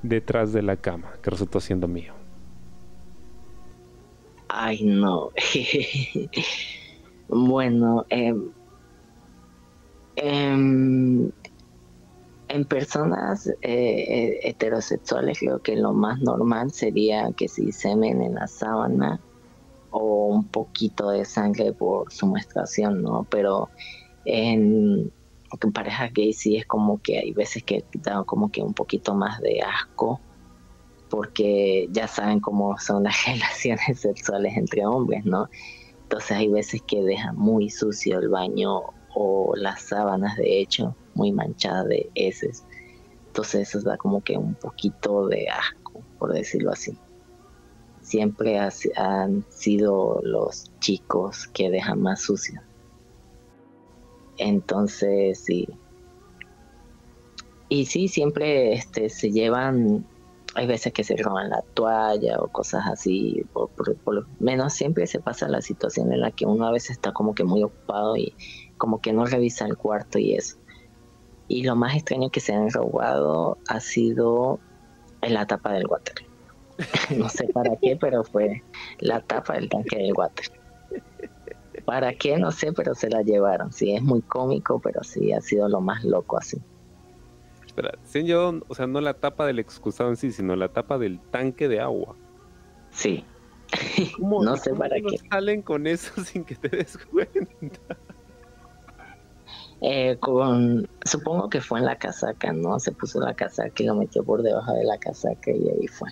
detrás 0.02 0.52
de 0.52 0.62
la 0.62 0.76
cama 0.76 1.12
que 1.22 1.30
resultó 1.30 1.60
siendo 1.60 1.88
mío. 1.88 2.14
Ay, 4.48 4.82
no. 4.82 5.30
bueno, 7.28 8.04
eh, 8.10 8.34
en 12.50 12.64
personas 12.64 13.48
eh, 13.62 14.40
heterosexuales 14.42 15.38
creo 15.38 15.60
que 15.60 15.76
lo 15.76 15.92
más 15.92 16.20
normal 16.20 16.72
sería 16.72 17.30
que 17.36 17.48
si 17.48 17.70
semen 17.70 18.20
en 18.22 18.34
la 18.34 18.48
sábana 18.48 19.20
o 19.90 20.26
un 20.26 20.46
poquito 20.48 21.10
de 21.10 21.24
sangre 21.24 21.72
por 21.72 22.12
su 22.12 22.26
menstruación, 22.26 23.02
¿no? 23.02 23.26
Pero 23.30 23.68
en 24.24 25.12
parejas 25.72 26.12
gay 26.12 26.32
sí 26.32 26.56
es 26.56 26.66
como 26.66 27.00
que 27.02 27.18
hay 27.18 27.32
veces 27.32 27.62
que 27.64 27.84
da 27.94 28.22
como 28.24 28.50
que 28.50 28.62
un 28.62 28.74
poquito 28.74 29.14
más 29.14 29.40
de 29.40 29.60
asco 29.60 30.20
porque 31.08 31.88
ya 31.90 32.06
saben 32.06 32.38
cómo 32.40 32.78
son 32.78 33.02
las 33.02 33.24
relaciones 33.26 34.00
sexuales 34.00 34.56
entre 34.56 34.86
hombres, 34.86 35.24
¿no? 35.24 35.48
Entonces 36.02 36.32
hay 36.32 36.48
veces 36.48 36.82
que 36.82 37.02
deja 37.02 37.32
muy 37.32 37.68
sucio 37.68 38.18
el 38.18 38.28
baño 38.28 38.82
o 39.14 39.54
las 39.56 39.82
sábanas 39.82 40.36
de 40.36 40.60
hecho 40.60 40.94
muy 41.14 41.32
manchadas 41.32 41.88
de 41.88 42.08
heces. 42.14 42.64
Entonces 43.26 43.68
eso 43.68 43.80
da 43.82 43.96
como 43.96 44.22
que 44.22 44.36
un 44.36 44.54
poquito 44.54 45.26
de 45.28 45.48
asco, 45.48 46.00
por 46.18 46.32
decirlo 46.32 46.72
así 46.72 46.96
siempre 48.10 48.58
han 48.58 49.44
sido 49.50 50.20
los 50.24 50.72
chicos 50.80 51.46
que 51.46 51.70
dejan 51.70 52.02
más 52.02 52.20
sucio. 52.20 52.60
Entonces, 54.36 55.38
sí. 55.38 55.68
Y 57.68 57.86
sí, 57.86 58.08
siempre 58.08 58.72
este, 58.72 59.08
se 59.10 59.30
llevan, 59.30 60.04
hay 60.56 60.66
veces 60.66 60.92
que 60.92 61.04
se 61.04 61.16
roban 61.16 61.50
la 61.50 61.62
toalla 61.74 62.40
o 62.40 62.48
cosas 62.48 62.84
así, 62.88 63.44
por, 63.52 63.70
lo 64.12 64.26
menos 64.40 64.72
siempre 64.72 65.06
se 65.06 65.20
pasa 65.20 65.46
la 65.48 65.62
situación 65.62 66.12
en 66.12 66.22
la 66.22 66.32
que 66.32 66.46
uno 66.46 66.66
a 66.66 66.72
veces 66.72 66.92
está 66.92 67.12
como 67.12 67.32
que 67.32 67.44
muy 67.44 67.62
ocupado 67.62 68.16
y 68.16 68.34
como 68.76 69.00
que 69.00 69.12
no 69.12 69.24
revisa 69.24 69.66
el 69.66 69.76
cuarto 69.76 70.18
y 70.18 70.34
eso. 70.34 70.56
Y 71.46 71.62
lo 71.62 71.76
más 71.76 71.94
extraño 71.94 72.30
que 72.30 72.40
se 72.40 72.54
han 72.54 72.70
robado 72.70 73.56
ha 73.68 73.78
sido 73.78 74.58
en 75.22 75.34
la 75.34 75.46
tapa 75.46 75.72
del 75.72 75.86
water. 75.86 76.29
no 77.16 77.28
sé 77.28 77.48
para 77.48 77.76
qué, 77.76 77.96
pero 77.96 78.24
fue 78.24 78.62
la 78.98 79.20
tapa 79.20 79.54
del 79.54 79.68
tanque 79.68 79.96
del 79.96 80.12
water. 80.14 80.46
¿Para 81.84 82.12
qué? 82.14 82.36
No 82.36 82.50
sé, 82.50 82.72
pero 82.72 82.94
se 82.94 83.08
la 83.08 83.22
llevaron. 83.22 83.72
Sí, 83.72 83.94
es 83.94 84.02
muy 84.02 84.22
cómico, 84.22 84.80
pero 84.80 85.02
sí 85.02 85.32
ha 85.32 85.40
sido 85.40 85.68
lo 85.68 85.80
más 85.80 86.04
loco 86.04 86.38
así. 86.38 86.58
Espera, 87.66 87.92
señor, 88.04 88.64
o 88.68 88.74
sea, 88.74 88.86
no 88.86 89.00
la 89.00 89.14
tapa 89.14 89.46
del 89.46 89.58
excusado 89.58 90.10
en 90.10 90.16
sí, 90.16 90.32
sino 90.32 90.56
la 90.56 90.68
tapa 90.68 90.98
del 90.98 91.20
tanque 91.20 91.68
de 91.68 91.80
agua. 91.80 92.16
Sí. 92.90 93.24
no 94.18 94.56
sé 94.56 94.74
para 94.74 94.96
qué. 94.96 95.18
salen 95.30 95.62
con 95.62 95.86
eso 95.86 96.12
sin 96.24 96.44
que 96.44 96.56
te 96.56 96.68
des 96.68 96.98
cuenta? 96.98 97.96
Eh, 99.82 100.16
con, 100.20 100.88
supongo 101.04 101.48
que 101.48 101.60
fue 101.60 101.78
en 101.78 101.86
la 101.86 101.96
casaca, 101.96 102.52
¿no? 102.52 102.78
Se 102.78 102.92
puso 102.92 103.20
la 103.20 103.34
casaca 103.34 103.82
y 103.82 103.86
lo 103.86 103.94
metió 103.94 104.22
por 104.22 104.42
debajo 104.42 104.72
de 104.74 104.84
la 104.84 104.98
casaca 104.98 105.50
y 105.50 105.68
ahí 105.68 105.86
fue. 105.86 106.10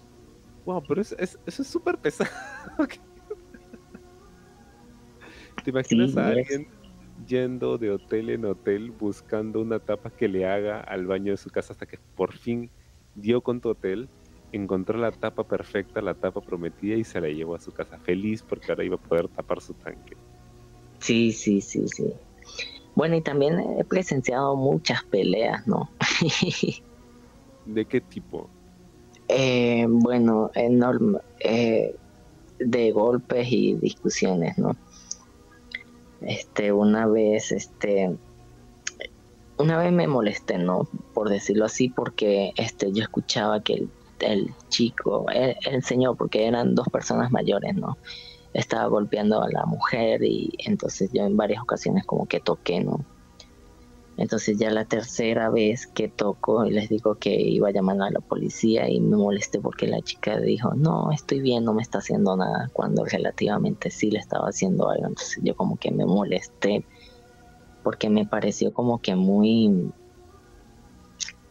Wow, 0.68 0.84
pero 0.86 1.00
es, 1.00 1.16
eso 1.18 1.38
es 1.46 1.66
súper 1.66 1.96
pesado. 1.96 2.28
¿Te 5.64 5.70
imaginas 5.70 6.14
a 6.18 6.28
alguien 6.28 6.66
yendo 7.26 7.78
de 7.78 7.90
hotel 7.90 8.28
en 8.28 8.44
hotel 8.44 8.90
buscando 8.90 9.62
una 9.62 9.78
tapa 9.78 10.10
que 10.10 10.28
le 10.28 10.44
haga 10.44 10.80
al 10.80 11.06
baño 11.06 11.32
de 11.32 11.38
su 11.38 11.48
casa 11.48 11.72
hasta 11.72 11.86
que 11.86 11.98
por 12.14 12.34
fin 12.34 12.70
dio 13.14 13.40
con 13.40 13.62
tu 13.62 13.70
hotel, 13.70 14.10
encontró 14.52 14.98
la 14.98 15.10
tapa 15.10 15.42
perfecta, 15.42 16.02
la 16.02 16.12
tapa 16.12 16.42
prometida 16.42 16.96
y 16.96 17.04
se 17.04 17.18
la 17.18 17.28
llevó 17.28 17.54
a 17.54 17.60
su 17.60 17.72
casa 17.72 17.96
feliz 18.00 18.42
porque 18.42 18.70
ahora 18.70 18.84
iba 18.84 18.96
a 18.96 18.98
poder 18.98 19.26
tapar 19.28 19.62
su 19.62 19.72
tanque? 19.72 20.18
Sí, 21.00 21.32
sí, 21.32 21.62
sí, 21.62 21.88
sí. 21.88 22.12
Bueno, 22.94 23.16
y 23.16 23.22
también 23.22 23.58
he 23.78 23.84
presenciado 23.84 24.54
muchas 24.54 25.02
peleas, 25.04 25.66
¿no? 25.66 25.88
¿De 27.64 27.86
qué 27.86 28.02
tipo? 28.02 28.50
Eh, 29.28 29.86
bueno, 29.88 30.50
enorme, 30.54 31.18
eh, 31.40 31.94
de 32.58 32.90
golpes 32.92 33.46
y 33.50 33.74
discusiones, 33.74 34.56
¿no? 34.58 34.72
Este, 36.22 36.72
una 36.72 37.06
vez, 37.06 37.52
este, 37.52 38.16
una 39.58 39.78
vez 39.78 39.92
me 39.92 40.06
molesté, 40.06 40.58
¿no? 40.58 40.88
Por 41.14 41.28
decirlo 41.28 41.66
así, 41.66 41.90
porque 41.90 42.52
este, 42.56 42.90
yo 42.92 43.02
escuchaba 43.02 43.62
que 43.62 43.86
el, 44.20 44.54
chico, 44.68 45.26
el, 45.30 45.56
el, 45.66 45.82
señor, 45.84 46.16
porque 46.16 46.46
eran 46.46 46.74
dos 46.74 46.88
personas 46.88 47.30
mayores, 47.30 47.74
¿no? 47.76 47.98
Estaba 48.54 48.86
golpeando 48.86 49.42
a 49.42 49.48
la 49.50 49.66
mujer 49.66 50.22
y 50.24 50.50
entonces 50.64 51.10
yo 51.12 51.24
en 51.24 51.36
varias 51.36 51.62
ocasiones 51.62 52.04
como 52.06 52.26
que 52.26 52.40
toqué, 52.40 52.80
¿no? 52.80 53.04
Entonces 54.18 54.58
ya 54.58 54.70
la 54.70 54.84
tercera 54.84 55.48
vez 55.48 55.86
que 55.86 56.08
toco 56.08 56.64
les 56.64 56.88
digo 56.88 57.14
que 57.14 57.40
iba 57.40 57.68
a 57.68 57.70
llamar 57.70 58.02
a 58.02 58.10
la 58.10 58.20
policía 58.20 58.90
y 58.90 59.00
me 59.00 59.16
molesté 59.16 59.60
porque 59.60 59.86
la 59.86 60.02
chica 60.02 60.40
dijo, 60.40 60.74
no, 60.74 61.12
estoy 61.12 61.40
bien, 61.40 61.64
no 61.64 61.72
me 61.72 61.82
está 61.82 61.98
haciendo 61.98 62.36
nada, 62.36 62.68
cuando 62.72 63.04
relativamente 63.04 63.90
sí 63.90 64.10
le 64.10 64.18
estaba 64.18 64.48
haciendo 64.48 64.90
algo. 64.90 65.06
Entonces 65.06 65.38
yo 65.44 65.54
como 65.54 65.76
que 65.76 65.92
me 65.92 66.04
molesté 66.04 66.84
porque 67.84 68.10
me 68.10 68.26
pareció 68.26 68.72
como 68.72 69.00
que 69.00 69.14
muy... 69.14 69.92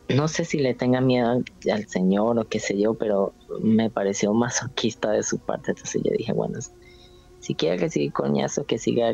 No 0.10 0.27
sé 0.27 0.43
si 0.43 0.60
le 0.60 0.73
tenga 0.73 0.99
miedo 0.99 1.41
al, 1.71 1.88
señor 1.88 2.38
o 2.38 2.47
qué 2.49 2.60
sé 2.60 2.77
yo, 2.77 2.95
pero 2.95 3.34
me 3.62 3.89
pareció 3.89 4.34
masoquista 4.34 5.12
de 5.12 5.23
su 5.23 5.39
parte. 5.39 5.71
Entonces 5.71 6.01
yo 6.03 6.12
dije, 6.17 6.34
bueno, 6.34 6.60
si 7.39 7.56
quiere 7.56 7.77
recibir 7.77 8.12
coñazo, 8.12 8.65
que 8.65 8.77
siga 8.77 9.13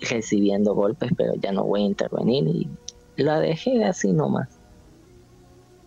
recibiendo 0.00 0.74
golpes, 0.74 1.10
pero 1.16 1.34
ya 1.36 1.52
no 1.52 1.64
voy 1.64 1.82
a 1.82 1.86
intervenir 1.86 2.46
y 2.46 2.68
la 3.16 3.40
dejé 3.40 3.84
así 3.84 4.12
nomás. 4.12 4.58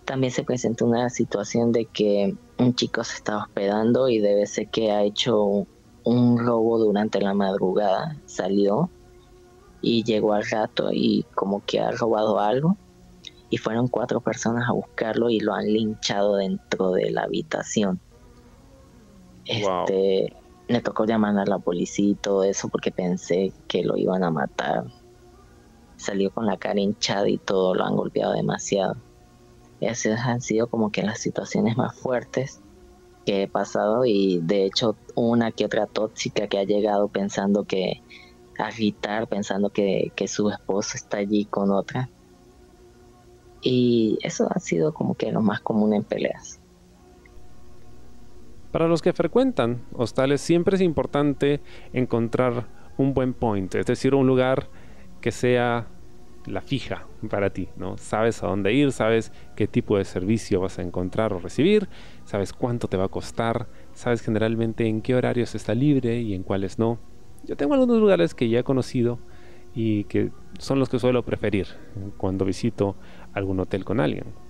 También 0.06 0.32
se 0.32 0.44
presentó 0.44 0.86
una 0.86 1.10
situación 1.10 1.72
de 1.72 1.86
que 1.86 2.36
un 2.60 2.76
chico 2.76 3.04
se 3.04 3.16
estaba 3.16 3.44
hospedando 3.44 4.08
y 4.08 4.20
debe 4.20 4.46
ser 4.46 4.68
que 4.68 4.92
ha 4.92 5.04
hecho 5.04 5.66
un 6.04 6.38
robo 6.38 6.78
durante 6.78 7.20
la 7.20 7.34
madrugada. 7.34 8.16
Salió 8.26 8.90
y 9.82 10.04
llegó 10.04 10.34
al 10.34 10.46
rato 10.46 10.90
y 10.92 11.26
como 11.34 11.64
que 11.66 11.80
ha 11.80 11.92
robado 11.92 12.40
algo. 12.40 12.78
Y 13.50 13.58
fueron 13.58 13.88
cuatro 13.88 14.22
personas 14.22 14.70
a 14.70 14.74
buscarlo 14.74 15.30
y 15.30 15.40
lo 15.40 15.54
han 15.54 15.72
linchado 15.72 16.36
dentro 16.36 16.92
de 16.92 17.12
la 17.12 17.24
habitación. 17.24 18.00
Este, 19.46 20.34
me 20.68 20.82
tocó 20.82 21.06
llamar 21.06 21.38
a 21.38 21.46
la 21.46 21.60
policía 21.60 22.12
y 22.12 22.16
todo 22.16 22.44
eso 22.44 22.70
porque 22.70 22.92
pensé 22.92 23.54
que 23.68 23.84
lo 23.84 23.98
iban 23.98 24.24
a 24.24 24.32
matar. 24.32 24.86
Salió 25.98 26.32
con 26.32 26.46
la 26.46 26.58
cara 26.58 26.80
hinchada 26.80 27.30
y 27.30 27.38
todo, 27.38 27.76
lo 27.76 27.86
han 27.86 27.96
golpeado 27.96 28.34
demasiado. 28.34 28.96
Esas 29.80 30.22
han 30.22 30.42
sido 30.42 30.68
como 30.68 30.92
que 30.92 31.04
las 31.04 31.20
situaciones 31.20 31.78
más 31.78 31.98
fuertes 32.00 32.62
que 33.26 33.44
he 33.44 33.48
pasado 33.48 34.06
y 34.06 34.40
de 34.42 34.66
hecho 34.66 34.96
una 35.16 35.52
que 35.52 35.66
otra 35.66 35.88
tóxica 35.88 36.48
que 36.48 36.60
ha 36.60 36.64
llegado 36.64 37.08
pensando 37.08 37.66
que 37.66 38.02
a 38.58 38.72
gritar, 38.72 39.28
pensando 39.28 39.70
que, 39.70 40.12
que 40.16 40.28
su 40.28 40.50
esposo 40.50 40.92
está 40.96 41.18
allí 41.18 41.46
con 41.46 41.72
otra. 41.72 42.10
Y 43.62 44.18
eso 44.22 44.48
ha 44.50 44.60
sido 44.60 44.94
como 44.94 45.16
que 45.16 45.32
lo 45.32 45.42
más 45.42 45.60
común 45.60 45.94
en 45.94 46.04
peleas. 46.04 46.60
Para 48.76 48.90
los 48.90 49.02
que 49.02 49.14
frecuentan 49.14 49.84
hostales 49.94 50.42
siempre 50.42 50.76
es 50.76 50.82
importante 50.82 51.62
encontrar 51.94 52.68
un 52.98 53.14
buen 53.14 53.34
point, 53.34 53.74
es 53.74 53.86
decir, 53.86 54.14
un 54.14 54.28
lugar 54.28 54.68
que 55.22 55.32
sea 55.32 55.88
la 56.46 56.60
fija 56.60 57.08
para 57.30 57.52
ti, 57.52 57.70
¿no? 57.78 57.98
Sabes 57.98 58.44
a 58.44 58.48
dónde 58.48 58.74
ir, 58.74 58.92
sabes 58.92 59.32
qué 59.56 59.66
tipo 59.66 59.98
de 59.98 60.04
servicio 60.04 60.60
vas 60.60 60.78
a 60.78 60.82
encontrar 60.82 61.32
o 61.32 61.40
recibir, 61.40 61.88
sabes 62.26 62.52
cuánto 62.52 62.90
te 62.90 62.98
va 62.98 63.06
a 63.06 63.08
costar, 63.08 63.68
sabes 63.94 64.22
generalmente 64.22 64.86
en 64.86 65.02
qué 65.02 65.16
horarios 65.16 65.56
está 65.56 65.74
libre 65.74 66.20
y 66.20 66.34
en 66.34 66.44
cuáles 66.44 66.78
no. 66.78 67.00
Yo 67.46 67.56
tengo 67.56 67.76
algunos 67.76 68.02
lugares 68.02 68.36
que 68.36 68.50
ya 68.50 68.60
he 68.60 68.64
conocido 68.66 69.20
y 69.74 70.04
que 70.04 70.32
son 70.60 70.80
los 70.80 70.90
que 70.90 71.00
suelo 71.00 71.24
preferir 71.24 71.68
cuando 72.18 72.44
visito 72.44 72.98
algún 73.32 73.58
hotel 73.62 73.86
con 73.86 74.02
alguien. 74.02 74.45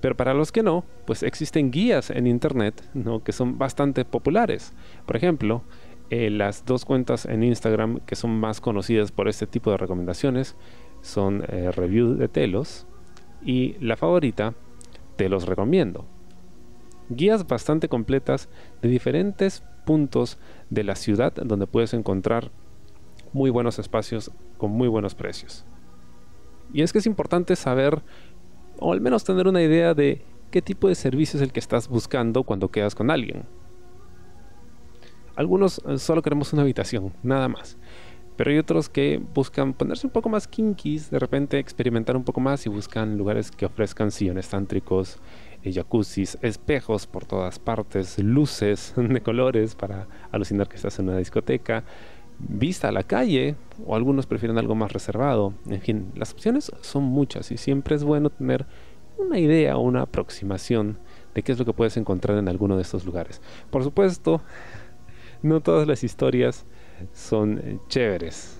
Pero 0.00 0.16
para 0.16 0.34
los 0.34 0.52
que 0.52 0.62
no, 0.62 0.84
pues 1.06 1.22
existen 1.22 1.70
guías 1.70 2.10
en 2.10 2.26
internet 2.26 2.82
¿no? 2.94 3.22
que 3.22 3.32
son 3.32 3.58
bastante 3.58 4.04
populares. 4.04 4.72
Por 5.06 5.16
ejemplo, 5.16 5.62
eh, 6.08 6.30
las 6.30 6.64
dos 6.64 6.84
cuentas 6.84 7.26
en 7.26 7.42
Instagram 7.42 8.00
que 8.00 8.16
son 8.16 8.38
más 8.38 8.60
conocidas 8.60 9.12
por 9.12 9.28
este 9.28 9.46
tipo 9.46 9.70
de 9.70 9.76
recomendaciones 9.76 10.56
son 11.02 11.44
eh, 11.48 11.70
Review 11.70 12.14
de 12.14 12.28
Telos 12.28 12.86
y 13.42 13.76
la 13.80 13.96
favorita, 13.96 14.54
Te 15.16 15.28
los 15.28 15.46
recomiendo. 15.46 16.06
Guías 17.10 17.46
bastante 17.46 17.88
completas 17.88 18.48
de 18.80 18.88
diferentes 18.88 19.62
puntos 19.84 20.38
de 20.70 20.84
la 20.84 20.94
ciudad 20.94 21.32
donde 21.32 21.66
puedes 21.66 21.92
encontrar 21.94 22.50
muy 23.32 23.50
buenos 23.50 23.78
espacios 23.78 24.30
con 24.56 24.70
muy 24.70 24.88
buenos 24.88 25.14
precios. 25.14 25.64
Y 26.72 26.82
es 26.82 26.92
que 26.92 26.98
es 26.98 27.06
importante 27.06 27.56
saber, 27.56 28.02
o 28.80 28.92
al 28.92 29.00
menos 29.00 29.24
tener 29.24 29.46
una 29.46 29.62
idea 29.62 29.94
de 29.94 30.22
qué 30.50 30.62
tipo 30.62 30.88
de 30.88 30.94
servicio 30.94 31.36
es 31.36 31.42
el 31.42 31.52
que 31.52 31.60
estás 31.60 31.88
buscando 31.88 32.42
cuando 32.42 32.68
quedas 32.68 32.94
con 32.94 33.10
alguien. 33.10 33.44
Algunos 35.36 35.80
eh, 35.86 35.98
solo 35.98 36.22
queremos 36.22 36.52
una 36.52 36.62
habitación, 36.62 37.12
nada 37.22 37.48
más. 37.48 37.78
Pero 38.36 38.50
hay 38.50 38.58
otros 38.58 38.88
que 38.88 39.22
buscan 39.34 39.74
ponerse 39.74 40.06
un 40.06 40.12
poco 40.12 40.30
más 40.30 40.48
kinkies, 40.48 41.10
de 41.10 41.18
repente 41.18 41.58
experimentar 41.58 42.16
un 42.16 42.24
poco 42.24 42.40
más 42.40 42.64
y 42.64 42.70
buscan 42.70 43.18
lugares 43.18 43.50
que 43.50 43.66
ofrezcan 43.66 44.10
sillones 44.10 44.48
tántricos, 44.48 45.18
eh, 45.62 45.72
jacuzzis, 45.72 46.38
espejos 46.40 47.06
por 47.06 47.26
todas 47.26 47.58
partes, 47.58 48.18
luces 48.18 48.94
de 48.96 49.20
colores 49.20 49.74
para 49.74 50.08
alucinar 50.32 50.68
que 50.68 50.76
estás 50.76 50.98
en 50.98 51.08
una 51.10 51.18
discoteca, 51.18 51.84
vista 52.48 52.88
a 52.88 52.92
la 52.92 53.02
calle, 53.02 53.56
o 53.86 53.94
algunos 53.94 54.26
prefieren 54.26 54.58
algo 54.58 54.74
más 54.74 54.92
reservado. 54.92 55.54
En 55.68 55.80
fin, 55.80 56.12
las 56.14 56.32
opciones 56.32 56.72
son 56.80 57.04
muchas 57.04 57.50
y 57.52 57.56
siempre 57.56 57.96
es 57.96 58.04
bueno 58.04 58.30
tener 58.30 58.66
una 59.18 59.38
idea 59.38 59.76
o 59.76 59.80
una 59.80 60.02
aproximación 60.02 60.98
de 61.34 61.42
qué 61.42 61.52
es 61.52 61.58
lo 61.58 61.64
que 61.64 61.72
puedes 61.72 61.96
encontrar 61.96 62.38
en 62.38 62.48
alguno 62.48 62.76
de 62.76 62.82
estos 62.82 63.04
lugares. 63.04 63.40
Por 63.70 63.84
supuesto, 63.84 64.40
no 65.42 65.60
todas 65.60 65.86
las 65.86 66.04
historias 66.04 66.66
son 67.12 67.58
eh, 67.58 67.78
chéveres. 67.88 68.58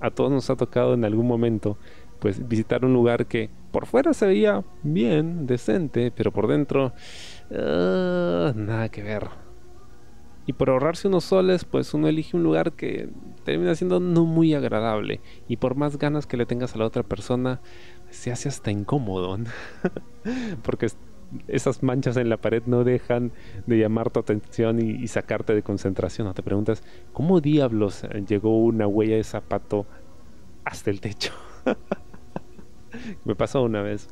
A 0.00 0.10
todos 0.10 0.30
nos 0.30 0.50
ha 0.50 0.56
tocado 0.56 0.94
en 0.94 1.04
algún 1.04 1.26
momento 1.26 1.78
pues 2.18 2.46
visitar 2.48 2.84
un 2.84 2.94
lugar 2.94 3.26
que 3.26 3.50
por 3.70 3.86
fuera 3.86 4.14
se 4.14 4.26
veía 4.26 4.64
bien, 4.82 5.46
decente, 5.46 6.10
pero 6.10 6.32
por 6.32 6.46
dentro 6.46 6.92
ah, 7.50 8.52
nada 8.54 8.88
que 8.88 9.02
ver. 9.02 9.45
Y 10.46 10.52
por 10.52 10.70
ahorrarse 10.70 11.08
unos 11.08 11.24
soles, 11.24 11.64
pues 11.64 11.92
uno 11.92 12.06
elige 12.06 12.36
un 12.36 12.44
lugar 12.44 12.72
que 12.72 13.08
termina 13.44 13.74
siendo 13.74 13.98
no 13.98 14.24
muy 14.24 14.54
agradable. 14.54 15.20
Y 15.48 15.56
por 15.56 15.74
más 15.74 15.98
ganas 15.98 16.26
que 16.26 16.36
le 16.36 16.46
tengas 16.46 16.74
a 16.74 16.78
la 16.78 16.86
otra 16.86 17.02
persona, 17.02 17.60
se 18.10 18.30
hace 18.30 18.48
hasta 18.48 18.70
incómodo. 18.70 19.36
Porque 20.62 20.88
esas 21.48 21.82
manchas 21.82 22.16
en 22.16 22.28
la 22.28 22.36
pared 22.36 22.62
no 22.66 22.84
dejan 22.84 23.32
de 23.66 23.78
llamar 23.78 24.10
tu 24.10 24.20
atención 24.20 24.80
y, 24.80 25.06
sacarte 25.08 25.52
de 25.52 25.62
concentración. 25.62 26.32
te 26.32 26.42
preguntas, 26.44 26.84
¿cómo 27.12 27.40
diablos 27.40 28.02
llegó 28.28 28.62
una 28.62 28.86
huella 28.86 29.16
de 29.16 29.24
zapato 29.24 29.84
hasta 30.64 30.90
el 30.90 31.00
techo? 31.00 31.32
Me 33.24 33.34
pasó 33.34 33.64
una 33.64 33.82
vez. 33.82 34.08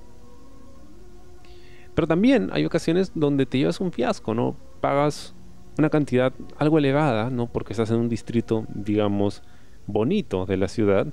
Pero 1.94 2.08
también 2.08 2.50
hay 2.52 2.64
ocasiones 2.64 3.12
donde 3.14 3.46
te 3.46 3.58
llevas 3.58 3.80
un 3.80 3.92
fiasco, 3.92 4.34
¿no? 4.34 4.56
Pagas 4.80 5.34
una 5.78 5.90
cantidad 5.90 6.32
algo 6.58 6.78
elevada, 6.78 7.30
¿no? 7.30 7.46
Porque 7.46 7.72
estás 7.72 7.90
en 7.90 7.96
un 7.96 8.08
distrito, 8.08 8.66
digamos, 8.74 9.42
bonito 9.86 10.46
de 10.46 10.56
la 10.56 10.68
ciudad 10.68 11.06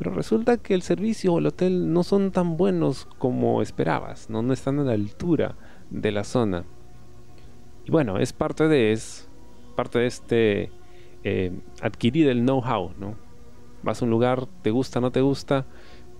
pero 0.00 0.12
resulta 0.12 0.56
que 0.56 0.72
el 0.72 0.80
servicio 0.80 1.34
o 1.34 1.40
el 1.40 1.46
hotel 1.46 1.92
no 1.92 2.04
son 2.04 2.30
tan 2.30 2.56
buenos 2.56 3.06
como 3.18 3.60
esperabas, 3.60 4.30
no, 4.30 4.50
están 4.50 4.78
a 4.78 4.82
la 4.82 4.92
altura 4.92 5.56
de 5.90 6.10
la 6.10 6.24
zona. 6.24 6.64
Y 7.84 7.90
bueno, 7.90 8.16
es 8.16 8.32
parte 8.32 8.66
de, 8.66 8.92
es 8.92 9.28
parte 9.76 9.98
de 9.98 10.06
este 10.06 10.72
eh, 11.22 11.52
adquirir 11.82 12.30
el 12.30 12.40
know-how, 12.40 12.92
¿no? 12.98 13.14
Vas 13.82 14.00
a 14.00 14.06
un 14.06 14.10
lugar, 14.10 14.46
te 14.62 14.70
gusta, 14.70 15.02
no 15.02 15.10
te 15.12 15.20
gusta, 15.20 15.66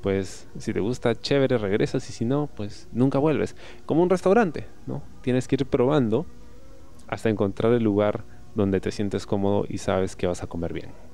pues 0.02 0.46
si 0.58 0.74
te 0.74 0.80
gusta, 0.80 1.14
chévere, 1.14 1.56
regresas 1.56 2.06
y 2.10 2.12
si 2.12 2.26
no, 2.26 2.50
pues 2.54 2.86
nunca 2.92 3.18
vuelves. 3.18 3.56
Como 3.86 4.02
un 4.02 4.10
restaurante, 4.10 4.66
¿no? 4.86 5.02
Tienes 5.22 5.48
que 5.48 5.54
ir 5.54 5.64
probando 5.64 6.26
hasta 7.10 7.28
encontrar 7.28 7.72
el 7.72 7.82
lugar 7.82 8.24
donde 8.54 8.80
te 8.80 8.92
sientes 8.92 9.26
cómodo 9.26 9.64
y 9.68 9.78
sabes 9.78 10.16
que 10.16 10.28
vas 10.28 10.42
a 10.42 10.46
comer 10.46 10.72
bien. 10.72 11.09